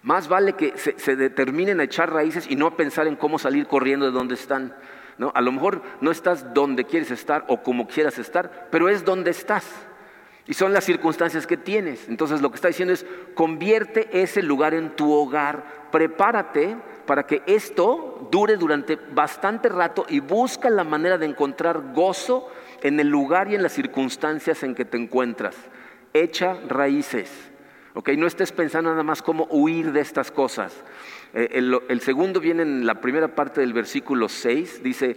[0.02, 3.66] Más vale que se, determinen a echar raíces y no a pensar en cómo salir
[3.66, 4.74] corriendo de donde están.
[5.18, 5.32] ¿no?
[5.34, 9.30] A lo mejor no estás donde quieres estar o como quieras estar, pero es donde
[9.30, 9.66] estás.
[10.46, 12.08] Y son las circunstancias que tienes.
[12.08, 16.76] Entonces lo que está diciendo es, convierte ese lugar en tu hogar, prepárate
[17.06, 22.48] para que esto dure durante bastante rato y busca la manera de encontrar gozo
[22.82, 25.56] en el lugar y en las circunstancias en que te encuentras.
[26.12, 27.50] Echa raíces.
[27.94, 28.10] ¿ok?
[28.10, 30.74] No estés pensando nada más cómo huir de estas cosas.
[31.34, 35.16] Eh, el, el segundo viene en la primera parte del versículo 6, dice,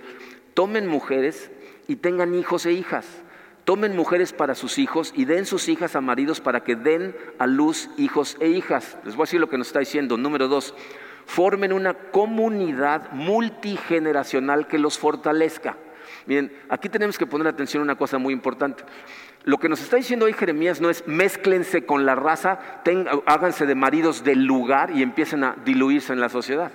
[0.54, 1.52] tomen mujeres
[1.88, 3.23] y tengan hijos e hijas.
[3.65, 7.47] Tomen mujeres para sus hijos y den sus hijas a maridos para que den a
[7.47, 8.97] luz hijos e hijas.
[9.06, 10.17] Les voy a decir lo que nos está diciendo.
[10.17, 10.76] Número dos,
[11.26, 15.78] formen una comunidad multigeneracional que los fortalezca.
[16.26, 18.84] Miren, aquí tenemos que poner atención a una cosa muy importante.
[19.45, 22.60] Lo que nos está diciendo hoy Jeremías no es mézclense con la raza,
[23.26, 26.71] háganse de maridos del lugar y empiecen a diluirse en la sociedad.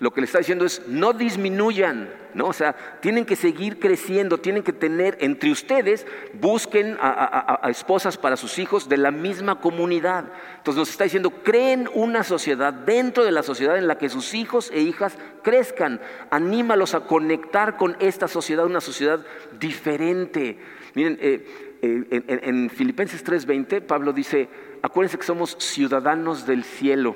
[0.00, 2.46] Lo que le está diciendo es no disminuyan, ¿no?
[2.46, 6.04] O sea, tienen que seguir creciendo, tienen que tener entre ustedes,
[6.40, 10.24] busquen a, esposas para sus hijos de la misma comunidad.
[10.56, 14.34] Entonces nos está diciendo, creen una sociedad dentro de la sociedad en la que sus
[14.34, 16.00] hijos e hijas crezcan.
[16.30, 19.24] Anímalos a conectar con esta sociedad, una sociedad
[19.60, 20.58] diferente.
[20.94, 24.48] Miren, eh, en, en Filipenses 3:20, Pablo dice,
[24.82, 27.14] acuérdense que somos ciudadanos del cielo.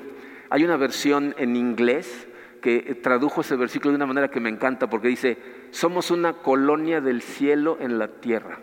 [0.49, 2.28] Hay una versión en inglés
[2.61, 5.37] que tradujo ese versículo de una manera que me encanta porque dice,
[5.71, 8.59] somos una colonia del cielo en la tierra.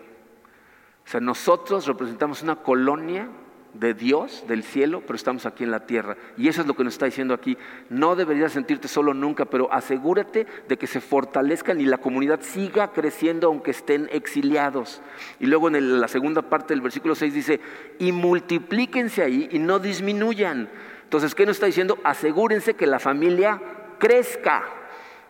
[1.05, 3.29] O sea, nosotros representamos una colonia
[3.73, 6.17] de Dios, del cielo, pero estamos aquí en la tierra.
[6.35, 7.57] Y eso es lo que nos está diciendo aquí.
[7.89, 12.91] No deberías sentirte solo nunca, pero asegúrate de que se fortalezcan y la comunidad siga
[12.91, 15.01] creciendo aunque estén exiliados.
[15.39, 17.59] Y luego en la segunda parte del versículo 6 dice,
[17.99, 20.69] y multiplíquense ahí y no disminuyan.
[21.03, 21.99] Entonces, ¿qué nos está diciendo?
[22.03, 23.61] Asegúrense que la familia
[23.97, 24.63] crezca.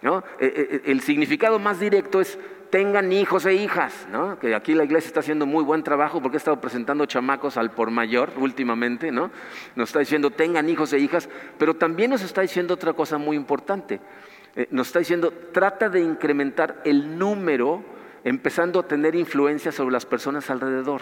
[0.01, 0.19] ¿no?
[0.39, 2.37] Eh, eh, eh, el significado más directo es
[2.69, 4.37] tengan hijos e hijas, ¿no?
[4.39, 7.71] que aquí la iglesia está haciendo muy buen trabajo porque ha estado presentando chamacos al
[7.71, 9.31] por mayor últimamente, ¿no?
[9.75, 13.37] nos está diciendo tengan hijos e hijas, pero también nos está diciendo otra cosa muy
[13.37, 14.01] importante,
[14.71, 17.85] nos está diciendo trata de incrementar el número
[18.25, 21.01] empezando a tener influencia sobre las personas alrededor,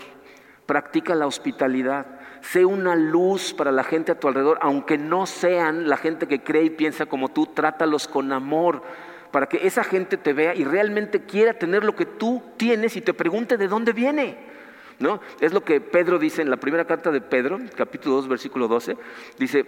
[0.67, 2.05] practica la hospitalidad,
[2.51, 6.43] Sé una luz para la gente a tu alrededor, aunque no sean la gente que
[6.43, 8.83] cree y piensa como tú, trátalos con amor,
[9.31, 13.01] para que esa gente te vea y realmente quiera tener lo que tú tienes y
[13.01, 14.37] te pregunte de dónde viene.
[14.99, 15.19] ¿No?
[15.41, 18.95] Es lo que Pedro dice en la primera carta de Pedro, capítulo 2, versículo 12,
[19.37, 19.65] dice,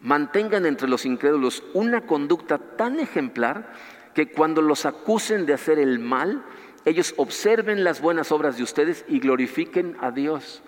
[0.00, 3.72] mantengan entre los incrédulos una conducta tan ejemplar
[4.14, 6.44] que cuando los acusen de hacer el mal,
[6.84, 10.62] ellos observen las buenas obras de ustedes y glorifiquen a Dios.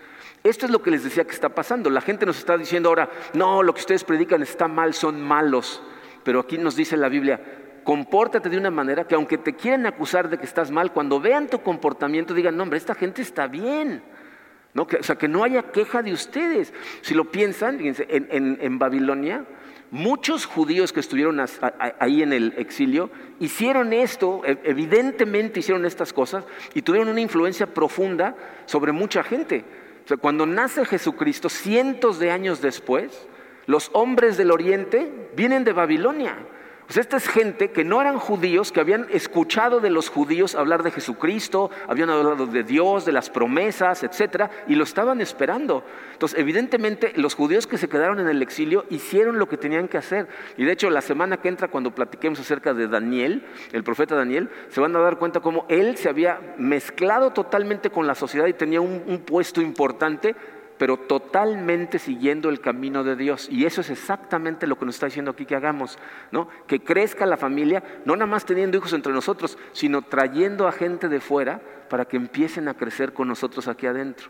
[0.47, 1.91] Esto es lo que les decía que está pasando.
[1.91, 5.83] La gente nos está diciendo ahora, no, lo que ustedes predican está mal, son malos.
[6.23, 7.41] Pero aquí nos dice la Biblia,
[7.83, 11.49] compórtate de una manera que aunque te quieran acusar de que estás mal, cuando vean
[11.49, 14.05] tu comportamiento digan, no, hombre, esta gente está bien.
[14.73, 14.83] ¿No?
[14.83, 16.73] o sea, que no haya queja de ustedes.
[17.01, 19.47] Si lo piensan, fíjense, en, Babilonia,
[19.91, 21.41] muchos judíos que estuvieron
[21.99, 27.67] ahí en el exilio hicieron esto, e, evidentemente hicieron estas cosas y tuvieron una influencia
[27.67, 29.65] profunda sobre mucha gente
[30.21, 33.27] cuando nace Jesucristo, cientos de años después,
[33.67, 36.37] los hombres del Oriente vienen de Babilonia.
[36.87, 40.85] Pues esta es gente que no eran judíos, que habían escuchado de los judíos hablar
[40.85, 45.83] de Jesucristo, habían hablado de Dios, de las promesas, etcétera, y lo estaban esperando.
[46.13, 49.99] Entonces, evidentemente, los judíos que se quedaron en el exilio hicieron lo que tenían que
[49.99, 50.29] hacer.
[50.57, 54.49] Y de hecho, la semana que entra, cuando platiquemos acerca de Daniel, el profeta Daniel,
[54.69, 58.53] se van a dar cuenta cómo él se había mezclado totalmente con la sociedad y
[58.53, 60.37] tenía un, un puesto importante
[60.79, 63.49] pero totalmente siguiendo el camino de Dios.
[63.51, 65.99] Y eso es exactamente lo que nos está diciendo aquí que hagamos,
[66.31, 66.49] ¿no?
[66.67, 71.09] Que crezca la familia, no nada más teniendo hijos entre nosotros, sino trayendo a gente
[71.09, 74.29] de fuera para que empiecen a crecer con nosotros aquí adentro.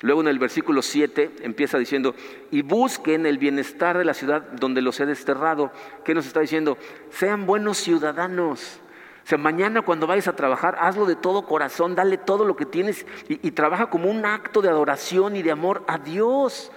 [0.00, 2.14] Luego en el versículo 7 empieza diciendo,
[2.50, 5.70] y busquen el bienestar de la ciudad donde los he desterrado.
[6.04, 6.76] ¿Qué nos está diciendo?
[7.10, 8.80] Sean buenos ciudadanos.
[9.24, 12.66] O sea, mañana cuando vayas a trabajar, hazlo de todo corazón, dale todo lo que
[12.66, 16.72] tienes y, trabaja como un acto de adoración y de amor a Dios.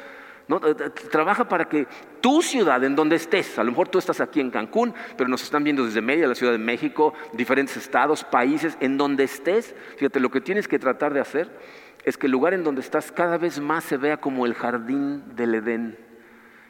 [0.48, 0.58] ¿no?
[0.58, 1.88] Eh, eh, trabaja para que
[2.22, 5.42] tu ciudad, en donde estés, a lo mejor tú estás aquí en Cancún, pero nos
[5.42, 10.20] están viendo desde media la Ciudad de México, diferentes estados, países, en donde estés, fíjate,
[10.20, 11.50] lo que tienes que tratar de hacer
[12.04, 15.24] es que el lugar en donde estás cada vez más se vea como el jardín
[15.36, 16.05] del Edén.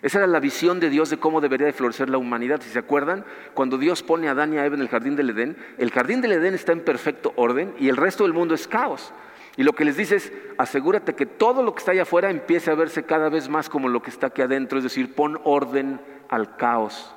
[0.06, 2.62] Esa era la visión de Dios de cómo debería de florecer la humanidad.
[2.62, 5.32] Si se acuerdan, cuando Dios pone a Adán y a Eva en el jardín del
[5.32, 8.68] Edén, el jardín del Edén está en perfecto orden y el resto del mundo es
[8.68, 9.16] caos.
[9.58, 12.70] Y lo que les dice es, asegúrate que todo lo que está allá afuera empiece
[12.70, 16.00] a verse cada vez más como lo que está aquí adentro, es decir, pon orden
[16.30, 17.16] al caos.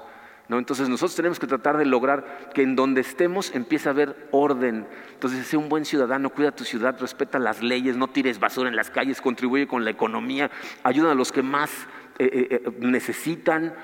[0.48, 0.56] ¿No?
[0.56, 4.86] Entonces nosotros tenemos que tratar de lograr que en donde estemos empiece a haber orden.
[5.12, 8.76] Entonces, sé un buen ciudadano, cuida tu ciudad, respeta las leyes, no tires basura en
[8.76, 10.50] las calles, contribuye con la economía,
[10.84, 11.86] ayuda a los que más
[12.20, 13.74] eh, eh, eh, necesitan.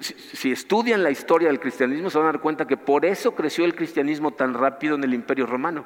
[0.00, 3.66] Si, estudian la historia del cristianismo se van a dar cuenta que por eso creció
[3.66, 5.84] el cristianismo tan rápido en el imperio romano.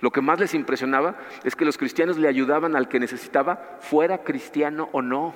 [0.00, 4.18] Lo que más les impresionaba es que los cristianos le ayudaban al que necesitaba, fuera
[4.18, 5.34] cristiano o no.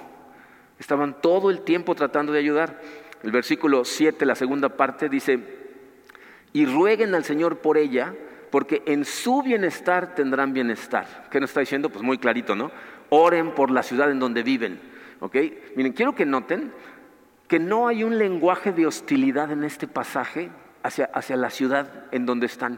[0.79, 2.83] Estaban todo el tiempo tratando de ayudar.
[3.23, 5.39] El versículo 7, la segunda parte, dice,
[6.53, 8.15] y rueguen al Señor por ella,
[8.51, 11.29] porque en su bienestar tendrán bienestar.
[11.31, 11.89] ¿Qué nos está diciendo?
[11.89, 12.71] Pues muy clarito, ¿no?
[13.09, 14.94] Oren por la ciudad en donde viven
[15.33, 16.73] Miren, quiero que noten
[17.49, 20.51] que no hay un lenguaje de hostilidad en este pasaje
[20.83, 22.75] hacia, hacia la ciudad en donde están.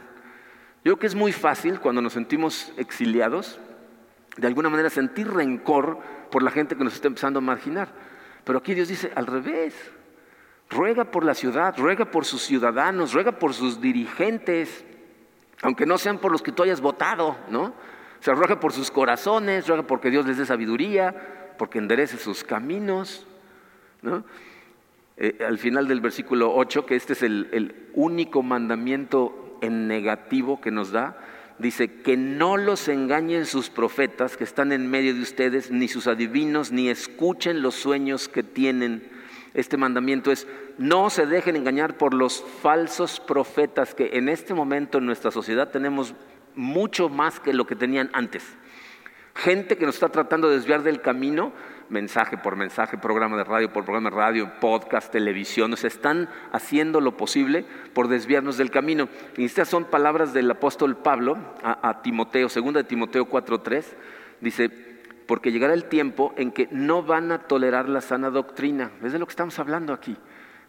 [0.84, 3.58] Yo creo que es muy fácil cuando nos sentimos exiliados,
[4.36, 5.98] de alguna manera sentir rencor
[6.30, 7.88] por la gente que nos está empezando a marginar.
[8.44, 9.74] Pero aquí Dios dice al revés.
[10.68, 14.84] Ruega por la ciudad, ruega por sus ciudadanos, ruega por sus dirigentes,
[15.62, 17.66] aunque no sean por los que tú hayas votado, ¿no?
[18.18, 22.44] O sea, ruega por sus corazones, ruega porque Dios les dé sabiduría, porque enderece sus
[22.44, 23.26] caminos,
[24.02, 24.24] ¿no?
[25.18, 30.70] Eh, al final del versículo 8, que este es el único mandamiento en negativo que
[30.70, 31.16] nos da,
[31.58, 36.06] dice que no los engañen sus profetas que están en medio de ustedes, ni sus
[36.06, 39.08] adivinos, ni escuchen los sueños que tienen.
[39.54, 44.98] Este mandamiento es, no se dejen engañar por los falsos profetas que en este momento
[44.98, 46.14] en nuestra sociedad tenemos
[46.54, 48.44] mucho más que lo que tenían antes.
[49.36, 51.52] Gente que nos está tratando de desviar del camino
[51.88, 57.00] mensaje por mensaje, programa de radio por programa de radio, podcast, televisión, nos están haciendo
[57.00, 59.08] lo posible por desviarnos del camino.
[59.36, 63.84] Y estas son palabras del apóstol Pablo a, Timoteo, segunda de Timoteo 4.3,
[64.40, 64.70] dice,
[65.26, 68.90] porque llegará el tiempo en que no van a tolerar la sana doctrina.
[69.04, 70.16] Es de lo que estamos hablando aquí.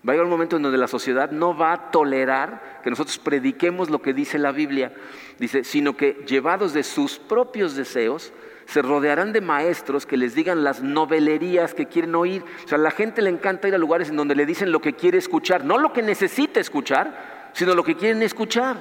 [0.08, 3.17] Va a llegar un momento en donde la sociedad no va a tolerar que nosotros
[3.17, 4.93] prediquemos lo que dice la Biblia,
[5.39, 8.32] dice, sino que llevados de sus propios deseos,
[8.67, 12.43] se rodearán de maestros que les digan las novelerías que quieren oír.
[12.65, 14.82] O sea, a la gente le encanta ir a lugares en donde le dicen lo
[14.82, 18.77] que quiere escuchar, no lo que necesita escuchar, sino lo que quieren escuchar.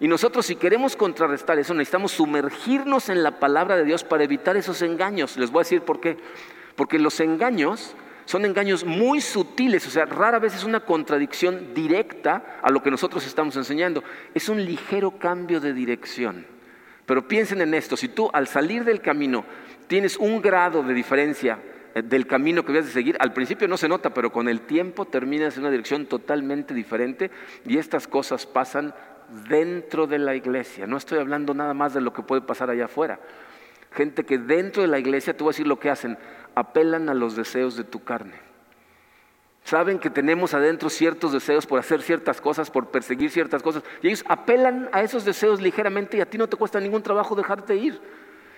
[0.00, 4.56] Y nosotros si queremos contrarrestar eso, necesitamos sumergirnos en la palabra de Dios para evitar
[4.56, 5.36] esos engaños.
[5.36, 6.16] Les voy a decir por qué.
[6.74, 12.58] Porque los engaños son engaños muy sutiles, o sea, rara vez es una contradicción directa
[12.62, 14.02] a lo que nosotros estamos enseñando.
[14.34, 16.46] Es un ligero cambio de dirección.
[17.10, 19.44] Pero piensen en esto, si tú al salir del camino
[19.88, 21.58] tienes un grado de diferencia
[21.92, 24.60] eh, del camino que debes de seguir, al principio no se nota, pero con el
[24.60, 27.32] tiempo terminas en una dirección totalmente diferente
[27.66, 28.94] y estas cosas pasan
[29.48, 30.86] dentro de la iglesia.
[30.86, 33.18] No estoy hablando nada más de lo que puede pasar allá afuera.
[33.90, 36.16] Gente que dentro de la iglesia, te voy a decir lo que hacen,
[36.54, 38.49] apelan a los deseos de tu carne.
[39.64, 43.82] Saben que tenemos adentro ciertos deseos por hacer ciertas cosas, por perseguir ciertas cosas.
[44.02, 47.34] Y ellos apelan a esos deseos ligeramente y a ti no te cuesta ningún trabajo
[47.34, 48.00] dejarte ir.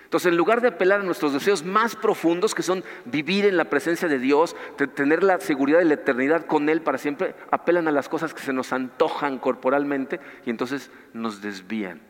[0.04, 3.64] Entonces, en lugar de apelar a nuestros deseos más profundos, que son vivir en la
[3.64, 4.54] presencia de Dios,
[4.94, 8.42] tener la seguridad de la eternidad con Él para siempre, apelan a las cosas que
[8.42, 12.02] se nos antojan corporalmente y entonces nos desvían.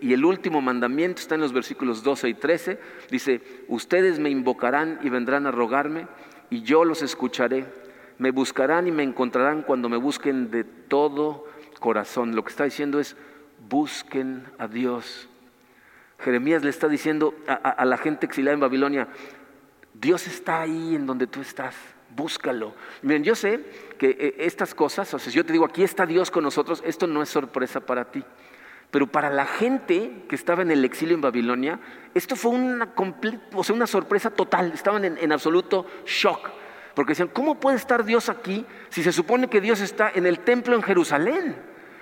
[0.00, 2.80] Y el último mandamiento está en los versículos 12 y 13.
[3.10, 6.08] Dice, ustedes me invocarán y vendrán a rogarme
[6.50, 7.66] y yo los escucharé.
[8.22, 11.44] Me buscarán y me encontrarán cuando me busquen de todo
[11.80, 12.36] corazón.
[12.36, 13.16] Lo que está diciendo es,
[13.68, 15.28] busquen a Dios.
[16.20, 19.08] Jeremías le está diciendo a, la gente exiliada en Babilonia,
[19.92, 21.74] Dios está ahí en donde tú estás,
[22.14, 22.76] búscalo.
[23.02, 23.64] Miren, yo sé
[23.98, 27.08] que eh, estas cosas, o sea, yo te digo, aquí está Dios con nosotros, esto
[27.08, 28.22] no es sorpresa para ti.
[28.92, 31.80] Pero para la gente que estaba en el exilio en Babilonia,
[32.14, 32.94] esto fue una,
[33.52, 36.61] o sea, una sorpresa total, estaban en absoluto shock.
[36.94, 40.40] Porque decían, ¿cómo puede estar Dios aquí si se supone que Dios está en el
[40.40, 41.56] templo en Jerusalén?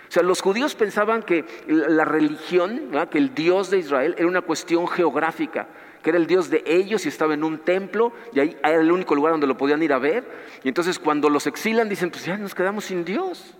[0.08, 4.40] O sea, los judíos pensaban que la religión, que el Dios de Israel era una
[4.40, 5.68] cuestión geográfica,
[6.02, 8.90] que era el Dios de ellos y estaba en un templo y ahí era el
[8.90, 10.24] único lugar donde lo podían ir a ver.
[10.64, 13.54] Y entonces cuando los exilan dicen, pues ya nos quedamos sin Dios.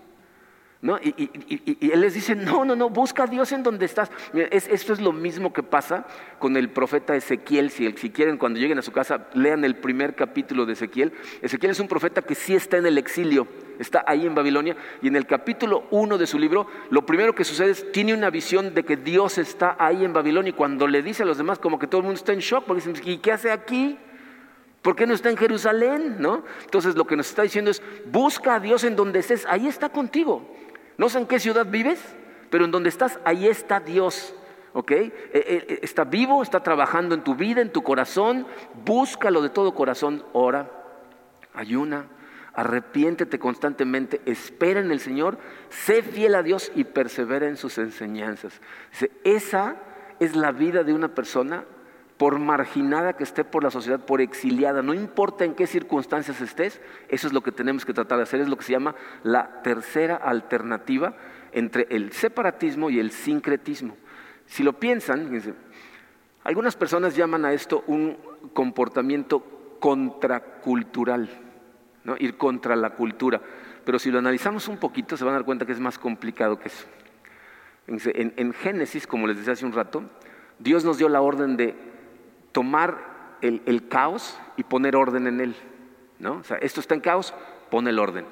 [0.83, 4.11] Y, él les dice, no, no, no, busca a Dios en donde estás.
[4.33, 6.07] esto es lo mismo que pasa
[6.39, 7.71] con el profeta Ezequiel.
[7.71, 11.13] Si, si quieren, cuando lleguen a su casa, lean el primer capítulo de Ezequiel.
[11.43, 13.47] Ezequiel es un profeta que sí está en el exilio,
[13.79, 14.75] está ahí en Babilonia.
[15.03, 18.31] Y en el capítulo 1 de su libro, lo primero que sucede es, tiene una
[18.31, 20.51] visión de que Dios está ahí en Babilonia.
[20.51, 22.65] Y cuando le dice a los demás, como que todo el mundo está en shock,
[22.65, 23.99] porque dicen, ¿y qué hace aquí?
[24.81, 26.17] ¿Por qué no está en Jerusalén?
[26.21, 26.43] ¿No?
[26.65, 29.91] Entonces lo que nos está diciendo es, busca a Dios en donde estés, ahí está
[29.91, 30.43] contigo.
[31.01, 31.99] No sé en qué ciudad vives,
[32.51, 34.35] pero en donde estás, ahí está Dios.
[34.75, 34.91] ¿Ok?
[34.91, 38.47] Eh, eh, está vivo, está trabajando en tu vida, en tu corazón.
[38.85, 40.23] Búscalo de todo corazón.
[40.35, 40.71] Ora,
[41.55, 42.05] ayuna,
[42.53, 45.39] arrepiéntete constantemente, espera en el Señor,
[45.71, 48.61] sé fiel a Dios y persevera en sus enseñanzas.
[49.25, 49.77] esa
[50.19, 51.65] es la vida de una persona
[52.21, 56.79] por marginada que esté por la sociedad, por exiliada, no importa en qué circunstancias estés,
[57.09, 59.63] eso es lo que tenemos que tratar de hacer, es lo que se llama la
[59.63, 61.15] tercera alternativa
[61.53, 63.97] entre el separatismo y el sincretismo.
[64.45, 65.31] Si lo piensan,
[66.45, 68.19] algunas personas llaman a esto un
[68.53, 71.31] comportamiento contracultural,
[72.19, 73.41] ir contra la cultura,
[73.83, 76.59] pero si lo analizamos un poquito se van a dar cuenta que es más complicado
[76.59, 76.85] que eso.
[77.87, 80.03] En, en Génesis, como les decía hace un rato,
[80.59, 81.90] Dios nos dio la orden de
[82.53, 85.57] tomar el, caos y poner orden en él.
[86.19, 86.43] ¿no?
[86.61, 87.35] Esto está en caos,
[87.71, 88.27] pon el orden.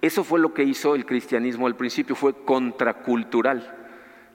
[0.00, 3.74] Eso fue lo que hizo el cristianismo al principio, fue contracultural.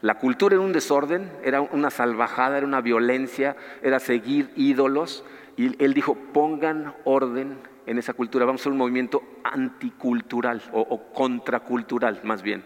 [0.02, 5.26] La cultura era un desorden, era una salvajada, era una violencia, era seguir ídolos.
[5.58, 11.12] Y él dijo, pongan orden en esa cultura, vamos a hacer un movimiento anticultural o,
[11.12, 12.64] contracultural más bien.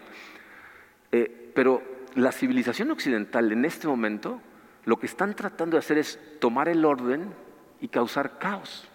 [1.10, 1.82] Eh, pero
[2.14, 4.40] la civilización occidental en este momento
[4.84, 7.32] lo que están tratando de hacer es tomar el orden
[7.80, 8.88] y causar caos.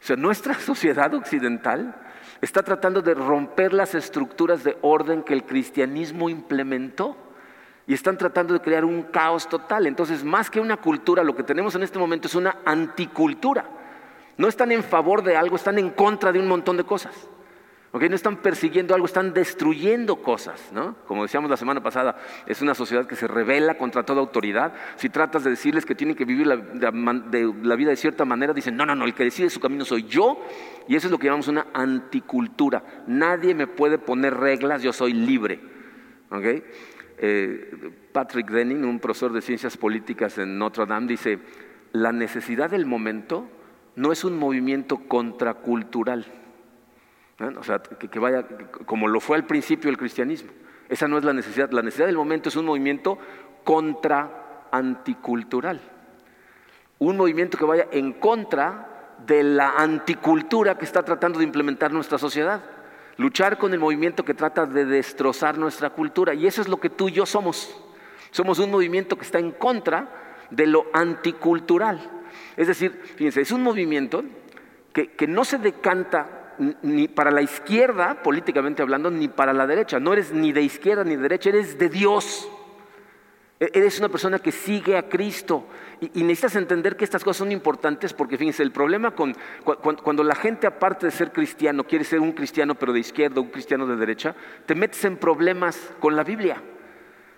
[0.00, 1.94] O sea, nuestra sociedad occidental
[2.40, 7.16] está tratando de romper las estructuras de orden que el cristianismo implementó
[7.86, 9.86] y están tratando de crear un caos total.
[9.86, 13.64] Entonces, más que una cultura, lo que tenemos en este momento es una anticultura.
[14.36, 17.14] No están en favor de algo, están en contra de un montón de cosas.
[17.92, 20.70] No están persiguiendo algo, están destruyendo cosas.
[20.72, 20.96] ¿no?
[21.06, 22.16] Como decíamos la semana pasada,
[22.46, 24.72] es una sociedad que se revela contra toda autoridad.
[24.96, 26.56] Si tratas de decirles que tienen que vivir la,
[27.76, 30.42] vida de cierta manera, dicen, no, no, no, el que decide su camino soy yo.
[30.88, 32.82] Y eso es lo que llamamos una anticultura.
[33.06, 35.60] Nadie me puede poner reglas, yo soy libre.
[37.18, 41.40] Eh, Patrick Denning, un profesor de ciencias políticas en Notre Dame, dice,
[41.92, 43.48] la necesidad del momento
[43.96, 46.41] no es un movimiento contracultural
[47.40, 48.46] o sea, que, vaya
[48.84, 50.50] como lo fue al principio el cristianismo.
[50.88, 51.70] Esa no es la necesidad.
[51.70, 53.18] La necesidad del momento es un movimiento
[53.64, 55.80] contra anticultural.
[56.98, 62.18] Un movimiento que vaya en contra de la anticultura que está tratando de implementar nuestra
[62.18, 62.62] sociedad.
[63.16, 66.34] Luchar con el movimiento que trata de destrozar nuestra cultura.
[66.34, 67.74] Y eso es lo que tú y yo somos.
[68.30, 70.08] Somos un movimiento que está en contra
[70.50, 72.22] de lo anticultural.
[72.56, 74.24] Es decir, fíjense, es un movimiento
[74.92, 79.98] que, que no se decanta ni para la izquierda, políticamente hablando, ni para la derecha.
[80.00, 82.48] No eres ni de izquierda ni de derecha, eres de Dios.
[83.60, 85.66] E-, eres una persona que sigue a Cristo.
[86.00, 90.34] Y, necesitas entender que estas cosas son importantes porque, fíjense, el problema con cuando, la
[90.34, 93.94] gente, aparte de ser cristiano, quiere ser un cristiano pero de izquierda, un cristiano de
[93.96, 94.34] derecha,
[94.66, 96.60] te metes en problemas con la Biblia.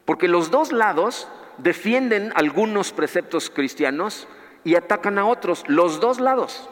[0.07, 4.27] Porque los dos lados defienden algunos preceptos cristianos
[4.65, 6.71] y atacan a otros, los dos lados.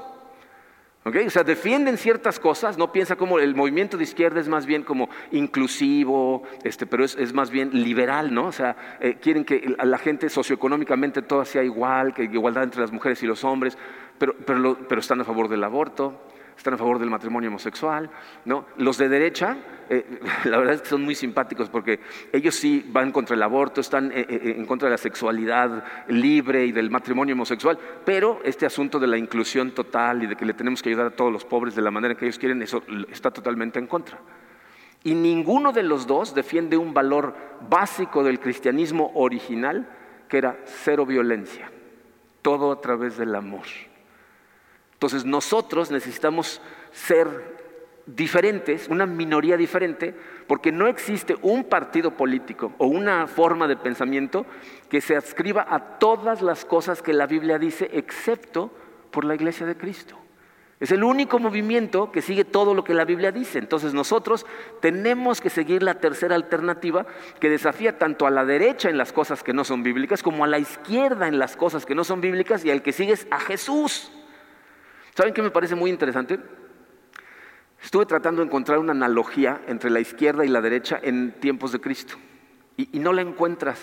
[1.05, 4.85] O sea, defienden ciertas cosas, no piensa como el movimiento de izquierda es más bien
[4.85, 8.47] como inclusivo, este, pero es, más bien liberal, ¿no?
[8.47, 12.93] O sea, eh, quieren que la gente socioeconómicamente todo sea igual, que igualdad entre las
[12.93, 13.77] mujeres y los hombres,
[14.19, 16.21] pero, pero están a favor del aborto
[16.63, 18.09] están a favor del matrimonio homosexual,
[18.45, 18.67] ¿no?
[18.77, 19.57] Los de derecha,
[19.91, 21.99] eh, la verdad es que son muy simpáticos porque
[22.33, 26.65] ellos sí van contra el aborto, están eh, eh, en contra de la sexualidad libre
[26.65, 30.55] y del matrimonio homosexual, pero este asunto de la inclusión total y de que le
[30.55, 33.33] tenemos que ayudar a todos los pobres de la manera que ellos quieren, eso está
[33.33, 34.21] totalmente en contra.
[35.03, 37.35] Y ninguno de los dos defiende un valor
[37.69, 39.89] básico del cristianismo original,
[40.29, 41.73] que era cero violencia,
[42.41, 43.67] todo a través del amor.
[45.03, 46.61] Entonces nosotros necesitamos
[46.93, 47.27] ser
[48.07, 50.15] diferentes, una minoría diferente,
[50.47, 54.47] porque no existe un partido político o una forma de pensamiento
[54.89, 58.71] que se adscriba a todas las cosas que la Biblia dice, excepto
[59.11, 60.17] por la iglesia de Cristo.
[60.79, 63.59] Es el único movimiento que sigue todo lo que la Biblia dice.
[63.59, 64.47] Entonces nosotros
[64.81, 67.07] tenemos que seguir la tercera alternativa
[67.41, 70.47] que desafía tanto a la derecha en las cosas que no son bíblicas como a
[70.47, 73.41] la izquierda en las cosas que no son bíblicas y al que sigue es a
[73.41, 74.13] Jesús.
[75.15, 76.39] ¿Saben qué me parece muy interesante?
[77.83, 81.81] Estuve tratando de encontrar una analogía entre la izquierda y la derecha en tiempos de
[81.81, 82.15] Cristo
[82.77, 83.79] y, no la encuentras.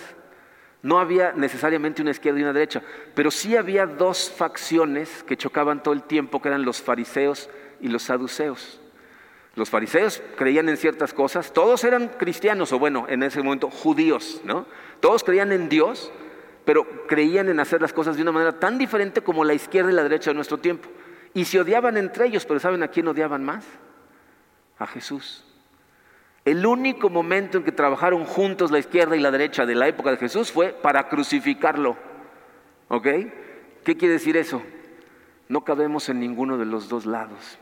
[0.82, 2.82] No había necesariamente una izquierda y una derecha,
[3.13, 7.49] pero sí había dos facciones que chocaban todo el tiempo, que eran los fariseos
[7.82, 8.80] y los saduceos.
[9.55, 14.41] Los fariseos creían en ciertas cosas, todos eran cristianos, o bueno, en ese momento judíos,
[14.45, 14.65] ¿no?
[15.01, 16.13] Todos creían en Dios,
[16.63, 19.95] pero creían en hacer las cosas de una manera tan diferente como la izquierda y
[19.95, 20.88] la derecha de nuestro tiempo.
[21.34, 23.65] Y se odiaban entre ellos, pero ¿saben a quién odiaban más?
[24.77, 25.45] A Jesús.
[26.45, 30.11] El único momento en que trabajaron juntos la izquierda y la derecha de la época
[30.11, 31.97] de Jesús fue para crucificarlo.
[32.88, 33.07] ¿Ok?
[33.84, 34.61] ¿Qué quiere decir eso?
[35.47, 37.59] No cabemos en ninguno de los dos lados.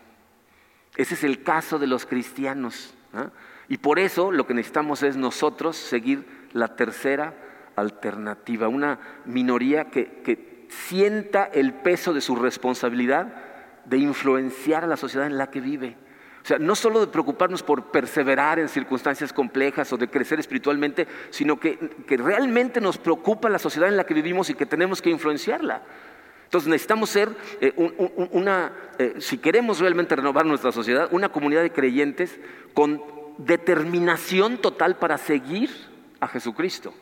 [0.96, 2.94] Ese es el caso de los cristianos.
[3.14, 3.30] ¿ah?
[3.68, 7.34] Y por eso lo que necesitamos es nosotros seguir la tercera
[7.76, 13.47] alternativa, una minoría que, que sienta el peso de su responsabilidad
[13.88, 15.96] de influenciar a la sociedad en la que vive.
[16.44, 21.06] O sea, no solo de preocuparnos por perseverar en circunstancias complejas o de crecer espiritualmente,
[21.30, 21.78] sino que,
[22.08, 25.82] realmente nos preocupa la sociedad en la que vivimos y que tenemos que influenciarla.
[26.46, 27.30] Entonces necesitamos ser
[27.60, 27.74] eh,
[28.32, 32.40] una, eh, si queremos realmente renovar nuestra sociedad, una comunidad de creyentes
[32.74, 33.04] con
[33.38, 35.70] determinación total para seguir
[36.22, 36.94] a Jesucristo.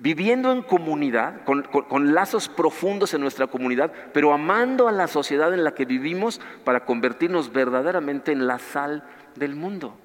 [0.00, 5.62] Viviendo en comunidad, con, lazos profundos en nuestra comunidad, pero amando a la sociedad en
[5.62, 9.04] la que vivimos para convertirnos verdaderamente en la sal
[9.36, 9.98] del mundo.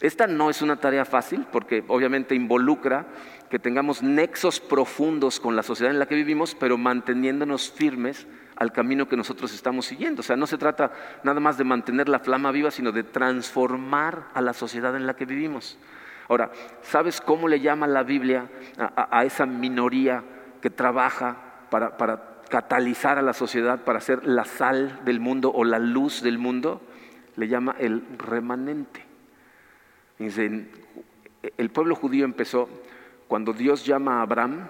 [0.00, 3.06] Esta no es una tarea fácil porque obviamente involucra
[3.50, 8.70] que tengamos nexos profundos con la sociedad en la que vivimos, pero manteniéndonos firmes al
[8.70, 10.20] camino que nosotros estamos siguiendo.
[10.20, 10.92] O sea, no se trata
[11.24, 15.16] nada más de mantener la flama viva, sino de transformar a la sociedad en la
[15.16, 15.76] que vivimos.
[16.28, 16.50] Ahora,
[16.82, 20.22] ¿sabes cómo le llama la Biblia a, esa minoría
[20.60, 21.36] que trabaja
[21.70, 21.96] para,
[22.50, 26.82] catalizar a la sociedad, para ser la sal del mundo o la luz del mundo?
[27.36, 29.04] Le llama el remanente.
[30.18, 32.68] el pueblo judío empezó
[33.26, 34.68] cuando Dios llama a Abraham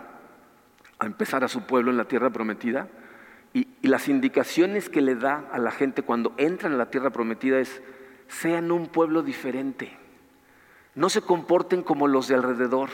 [1.00, 2.86] a empezar a su pueblo en la tierra prometida.
[3.52, 7.10] Y, y, las indicaciones que le da a la gente cuando entran a la tierra
[7.10, 7.82] prometida es,
[8.28, 9.96] sean un pueblo diferente
[10.98, 12.90] no se comporten como los de alrededor.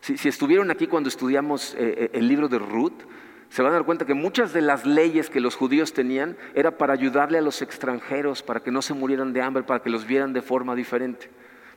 [0.00, 3.02] Si, estuvieron aquí cuando estudiamos eh, eh, el libro de Ruth,
[3.48, 6.78] se van a dar cuenta que muchas de las leyes que los judíos tenían era
[6.78, 10.06] para ayudarle a los extranjeros, para que no se murieran de hambre, para que los
[10.06, 11.28] vieran de forma diferente.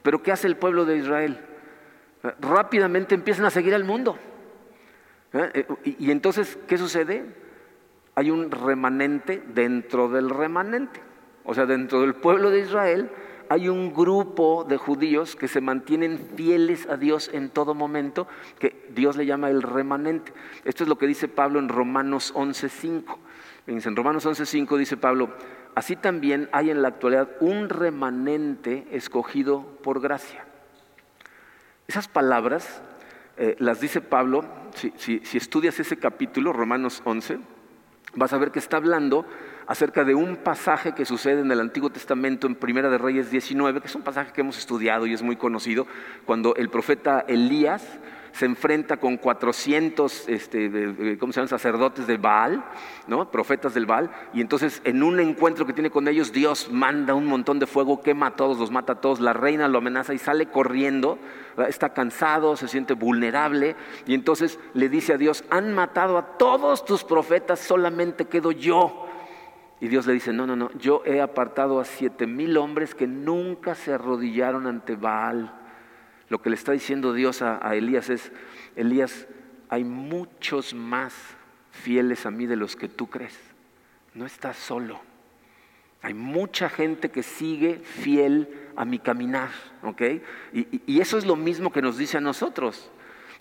[0.04, 1.40] Pero ¿qué hace el pueblo de Israel?
[2.24, 4.20] Eh, rápidamente empiezan a seguir al mundo.
[5.84, 7.26] Y entonces, ¿qué sucede?
[8.14, 11.00] Hay un remanente dentro del remanente.
[11.46, 13.10] O sea, dentro del pueblo de Israel
[13.52, 18.26] hay un grupo de judíos que se mantienen fieles a Dios en todo momento,
[18.60, 20.32] que Dios le llama el remanente.
[20.64, 23.18] Esto es lo que dice Pablo en Romanos 11.5.
[23.68, 25.32] En Romanos 11.5 dice Pablo,
[25.76, 30.46] así también hay en la actualidad un remanente escogido por gracia.
[31.90, 32.82] Esas palabras
[33.36, 34.46] eh, las dice Pablo,
[34.76, 37.38] si, si estudias ese capítulo, Romanos 11,
[38.16, 39.26] vas a ver que está hablando
[39.68, 43.82] acerca de un pasaje que sucede en el Antiguo Testamento en Primera de Reyes 19,
[43.82, 45.88] que es un pasaje que hemos estudiado y es muy conocido,
[46.26, 48.00] cuando el profeta Elías
[48.34, 51.50] se enfrenta con 400 este, ¿cómo se llaman?
[51.50, 52.64] sacerdotes del Baal,
[53.08, 53.30] ¿no?
[53.30, 57.26] profetas del Baal, y entonces en un encuentro que tiene con ellos, Dios manda un
[57.26, 60.18] montón de fuego, quema a todos, los mata a todos, la reina lo amenaza y
[60.18, 61.20] sale corriendo,
[61.68, 66.86] está cansado, se siente vulnerable, y entonces le dice a Dios, han matado a todos
[66.86, 69.08] tus profetas, solamente quedo yo.
[69.82, 73.08] Y Dios le dice, no, no, no, yo he apartado a siete mil hombres que
[73.08, 75.60] nunca se arrodillaron ante Baal.
[76.30, 78.32] Lo que le está diciendo Dios a, Elías es,
[78.76, 79.28] Elías,
[79.70, 81.16] hay muchos más
[81.72, 83.38] fieles a mí de los que tú crees.
[84.14, 85.02] No estás solo.
[86.04, 89.50] Hay mucha gente que sigue fiel a mi caminar,
[89.82, 90.02] ¿ok?
[90.54, 92.92] Y, y, eso es lo mismo que nos dice a nosotros.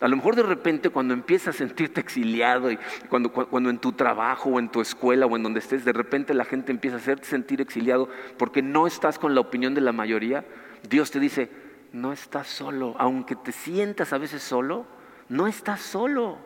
[0.00, 2.78] A lo mejor de repente cuando empiezas a sentirte exiliado y
[3.10, 6.32] cuando, cuando en tu trabajo o en tu escuela o en donde estés, de repente
[6.32, 9.92] la gente empieza a hacerte sentir exiliado porque no estás con la opinión de la
[9.92, 10.46] mayoría,
[10.88, 11.50] Dios te dice,
[11.92, 14.86] no estás solo, aunque te sientas a veces solo,
[15.28, 16.38] no estás solo.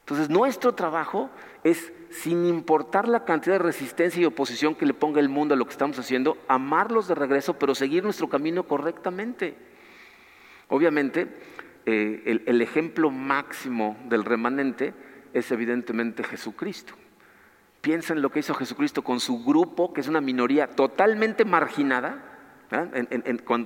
[0.00, 1.30] Entonces nuestro trabajo
[1.64, 5.56] es, sin importar la cantidad de resistencia y oposición que le ponga el mundo a
[5.56, 9.54] lo que estamos haciendo, amarlos de regreso, pero seguir nuestro camino correctamente.
[10.68, 11.28] Obviamente,
[11.90, 14.92] eh, el, ejemplo máximo del remanente
[15.32, 16.92] es evidentemente Jesucristo.
[17.80, 22.22] Piensa en lo que hizo Jesucristo con su grupo, que es una minoría totalmente marginada.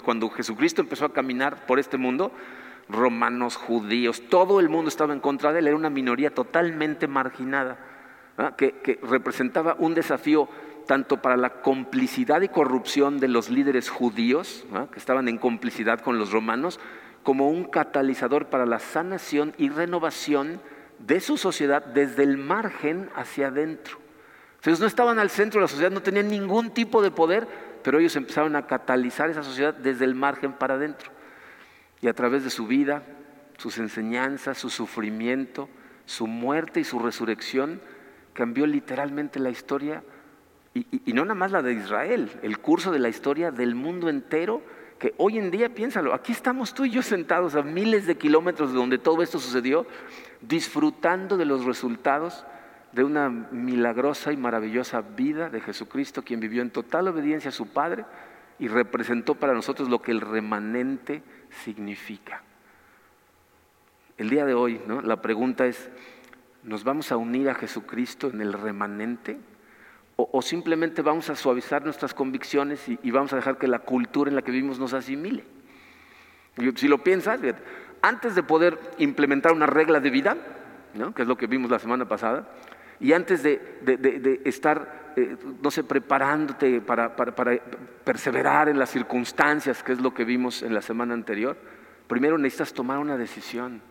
[0.05, 2.31] cuando, Jesucristo empezó a caminar por este mundo,
[2.89, 7.77] romanos, judíos, todo el mundo estaba en contra de él, era una minoría totalmente marginada,
[8.57, 10.49] que, que, representaba un desafío
[10.87, 16.21] tanto para la complicidad y corrupción de los líderes judíos, que estaban en complicidad con
[16.21, 16.79] los romanos,
[17.23, 20.61] como un catalizador para la sanación y renovación
[20.99, 23.99] de su sociedad desde el margen hacia adentro.
[24.65, 27.49] Ellos no estaban al centro de la sociedad, no tenían ningún tipo de poder,
[27.83, 31.11] pero ellos empezaron a catalizar esa sociedad desde el margen para adentro.
[32.01, 33.03] Y a través de su vida,
[33.59, 35.69] sus enseñanzas, su sufrimiento,
[36.07, 37.81] su muerte y su resurrección,
[38.33, 40.03] cambió literalmente la historia,
[40.75, 44.09] y, y no nada más la de Israel, el curso de la historia del mundo
[44.09, 44.63] entero
[45.03, 48.71] que hoy en día, piénsalo, aquí estamos tú y yo sentados a miles de kilómetros
[48.71, 49.85] de donde todo esto sucedió,
[50.41, 52.47] disfrutando de los resultados
[52.93, 57.67] de una milagrosa y maravillosa vida de Jesucristo, quien vivió en total obediencia a su
[57.67, 58.05] Padre
[58.61, 61.25] y representó para nosotros lo que el remanente
[61.65, 62.45] significa.
[64.19, 65.01] El día de hoy, ¿no?
[65.03, 65.91] la pregunta es,
[66.63, 69.41] ¿nos vamos a unir a Jesucristo en el remanente?
[70.17, 74.37] O, simplemente vamos a suavizar nuestras convicciones y, vamos a dejar que la cultura en
[74.37, 75.45] la que vivimos nos asimile.
[76.77, 77.41] Si lo piensas,
[78.03, 80.37] antes de poder implementar una regla de vida,
[81.15, 82.47] que es lo que vimos la semana pasada,
[83.01, 87.59] y antes de, estar, eh, no sé, preparándote para, para,
[88.05, 91.57] perseverar en las circunstancias, que es lo que vimos en la semana anterior,
[92.07, 93.83] primero necesitas tomar una decisión.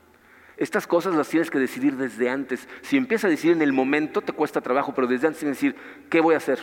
[0.61, 2.69] Estas cosas las tienes que decidir desde antes.
[2.83, 5.69] Si empiezas a decidir en el momento, te cuesta trabajo, pero desde antes tienes que
[5.69, 6.59] decir, ¿qué voy a hacer?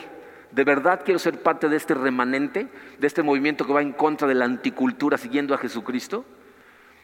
[0.53, 2.69] ¿De verdad quiero ser parte de este remanente,
[3.01, 6.25] de este movimiento que va en contra de la anticultura siguiendo a Jesucristo?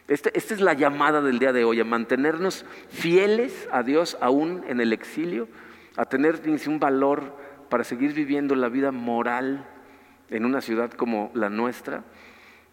[0.07, 4.63] Este, esta es la llamada del día de hoy, a mantenernos fieles a Dios aún
[4.69, 5.49] en el exilio,
[5.97, 7.35] a tener un valor
[7.69, 9.67] para seguir viviendo la vida moral
[10.29, 12.05] en una ciudad como la nuestra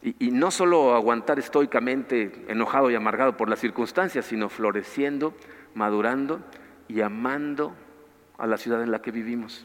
[0.02, 5.32] y, no solo aguantar estoicamente enojado y amargado por las circunstancias, sino floreciendo,
[5.74, 6.40] madurando
[6.88, 7.72] y amando
[8.36, 9.64] a la ciudad en la que vivimos,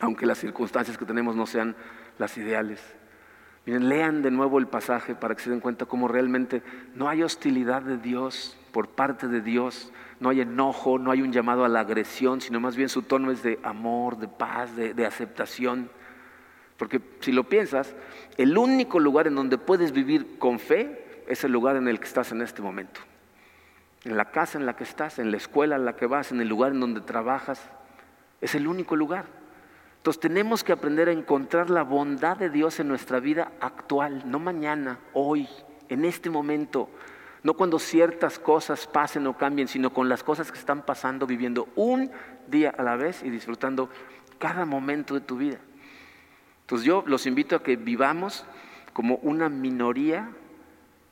[0.00, 1.76] aunque las circunstancias que tenemos no sean
[2.18, 2.82] las ideales.
[3.66, 6.62] Miren, lean de nuevo el pasaje para que se den cuenta cómo realmente
[6.94, 11.32] no hay hostilidad de Dios por parte de Dios, no hay enojo, no hay un
[11.32, 15.06] llamado a la agresión, sino más bien su tono es de amor, de paz, de
[15.06, 15.88] aceptación.
[16.76, 17.94] Porque si lo piensas,
[18.36, 22.06] el único lugar en donde puedes vivir con fe es el lugar en el que
[22.06, 23.00] estás en este momento.
[24.04, 26.40] En la casa en la que estás, en la escuela en la que vas, en
[26.40, 27.60] el lugar en donde trabajas.
[28.40, 29.24] Es el único lugar.
[29.96, 34.38] Entonces tenemos que aprender a encontrar la bondad de Dios en nuestra vida actual, no
[34.38, 35.48] mañana, hoy,
[35.88, 36.88] en este momento.
[37.42, 41.68] No cuando ciertas cosas pasen o cambien, sino con las cosas que están pasando, viviendo
[41.74, 42.10] un
[42.46, 43.88] día a la vez y disfrutando
[44.38, 45.58] cada momento de tu vida.
[46.66, 48.44] Entonces yo los invito a que vivamos
[48.92, 50.32] como una minoría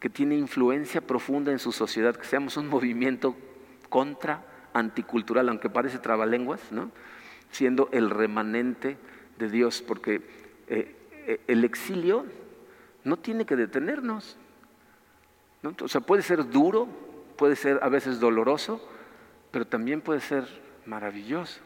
[0.01, 3.37] que tiene influencia profunda en su sociedad, que seamos un movimiento
[3.89, 6.91] contra anticultural, aunque parece trabalenguas, ¿no?
[7.53, 8.97] siendo el remanente
[9.39, 10.23] de Dios, porque
[10.67, 10.97] eh,
[11.27, 12.27] eh, el exilio
[13.05, 14.37] no tiene que detenernos.
[15.81, 16.89] O sea, puede ser duro,
[17.37, 18.85] puede ser a veces doloroso,
[19.53, 20.49] pero también puede ser
[20.85, 21.61] maravilloso.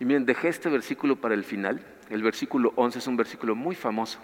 [0.00, 3.74] Y miren, dejé este versículo para el final, el versículo 11 es un versículo muy
[3.74, 4.18] famoso.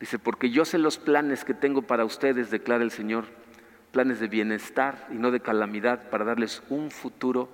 [0.00, 3.24] Dice, porque yo sé los planes que tengo para ustedes, declara el Señor,
[3.92, 7.48] planes de bienestar y no de calamidad, para darles un futuro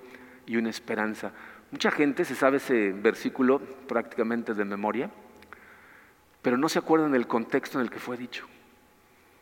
[0.45, 1.31] y una esperanza.
[1.71, 5.09] Mucha gente se sabe ese versículo prácticamente de memoria,
[6.41, 8.45] pero no se acuerdan del contexto en el que fue dicho.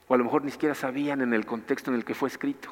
[0.08, 2.72] O a lo mejor ni siquiera sabían en el contexto en el que fue escrito.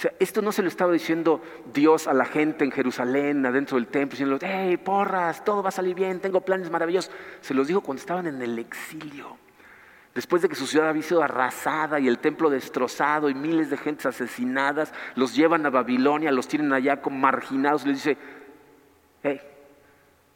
[0.00, 1.42] O sea, esto no se lo estaba diciendo
[1.74, 5.72] Dios a la gente en Jerusalén, adentro del templo, diciendo, hey, porras, todo va a
[5.72, 7.12] salir bien, tengo planes maravillosos.
[7.42, 9.36] Se los dijo cuando estaban en el exilio.
[10.14, 13.76] Después de que su ciudad había sido arrasada y el templo destrozado y miles de
[13.76, 17.84] gentes asesinadas, los llevan a Babilonia, los tienen allá como marginados.
[17.84, 18.16] Les dice,
[19.22, 19.38] hey,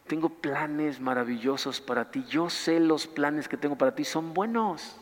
[0.06, 2.22] tengo planes maravillosos para ti.
[2.28, 5.00] Yo sé los planes que tengo para ti, son buenos.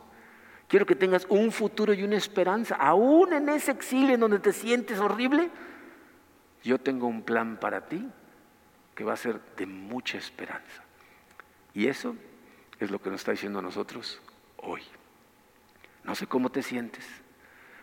[0.73, 4.55] Quiero que tengas un futuro y una esperanza, aún en ese exilio en donde te
[4.55, 5.51] sientes horrible.
[6.65, 8.09] Yo tengo un plan para ti
[8.95, 10.83] que va a ser de mucha esperanza.
[11.75, 12.17] Y eso
[12.81, 14.23] es lo que nos está diciendo a nosotros
[14.57, 14.81] hoy.
[16.05, 17.05] No sé cómo te sientes,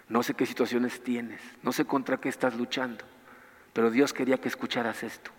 [0.07, 3.05] no sé qué situaciones tienes, no sé contra qué estás luchando,
[3.71, 5.29] pero Dios quería que escucharas esto.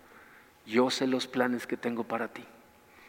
[0.65, 2.45] Yo sé los planes que tengo para ti.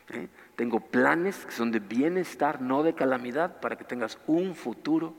[0.09, 0.29] ¿eh?
[0.63, 5.13] Tengo planes que son de bienestar, no de calamidad, para que tengas un futuro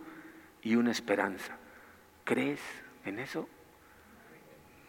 [0.61, 1.57] y una esperanza.
[2.23, 2.61] ¿Crees
[3.03, 3.49] en eso?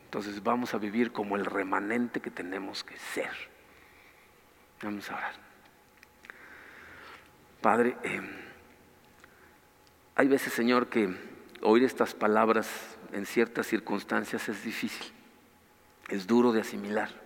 [0.05, 3.33] Entonces vamos a vivir como el remanente que tenemos que ser.
[4.81, 5.35] Vamos a orar.
[7.61, 8.23] Padre, eh,
[10.15, 11.17] hay veces, Señor, que
[11.63, 15.13] oír estas palabras en ciertas circunstancias es difícil,
[16.11, 17.24] es duro de asimilar.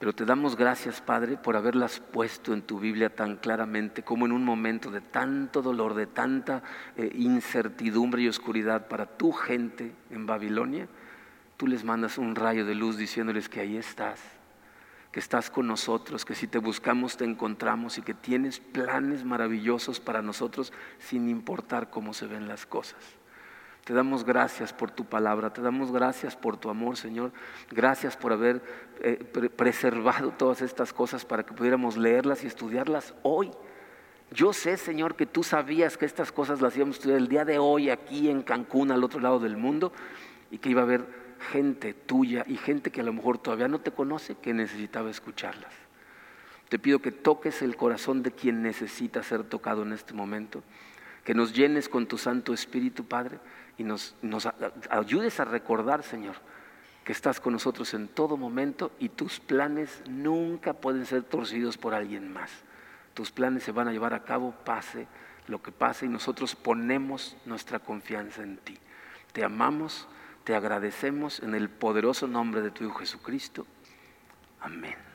[0.00, 4.32] Pero te damos gracias, Padre, por haberlas puesto en tu Biblia tan claramente como en
[4.32, 6.62] un momento de tanto dolor, de tanta
[6.96, 10.88] eh, incertidumbre y oscuridad para tu gente en Babilonia.
[11.58, 14.22] Tú les mandas un rayo de luz diciéndoles que ahí estás,
[15.12, 20.00] que estás con nosotros, que si te buscamos te encontramos y que tienes planes maravillosos
[20.00, 23.19] para nosotros sin importar cómo se ven las cosas.
[23.90, 27.32] Te damos gracias por tu palabra, te damos gracias por tu amor, Señor.
[27.72, 28.62] Gracias por haber
[29.00, 29.16] eh,
[29.56, 33.50] preservado todas estas cosas para que pudiéramos leerlas y estudiarlas hoy.
[34.30, 37.44] Yo sé, Señor, que tú sabías que estas cosas las íbamos a estudiar el día
[37.44, 39.92] de hoy aquí en Cancún, al otro lado del mundo,
[40.52, 41.04] y que iba a haber
[41.50, 45.72] gente tuya y gente que a lo mejor todavía no te conoce que necesitaba escucharlas.
[46.68, 50.62] Te pido que toques el corazón de quien necesita ser tocado en este momento,
[51.24, 53.40] que nos llenes con tu Santo Espíritu, Padre
[53.80, 54.14] y nos,
[54.90, 56.36] ayudes a recordar, Señor,
[57.02, 61.94] que estás con nosotros en todo momento y tus planes nunca pueden ser torcidos por
[61.94, 62.50] alguien más.
[63.14, 65.08] Tus planes se van a llevar a cabo, pase
[65.46, 68.76] lo que pase, y nosotros ponemos nuestra confianza en ti.
[69.32, 70.06] Te amamos,
[70.44, 73.66] te agradecemos en el poderoso nombre de tu Hijo Jesucristo.
[74.60, 75.09] Amén.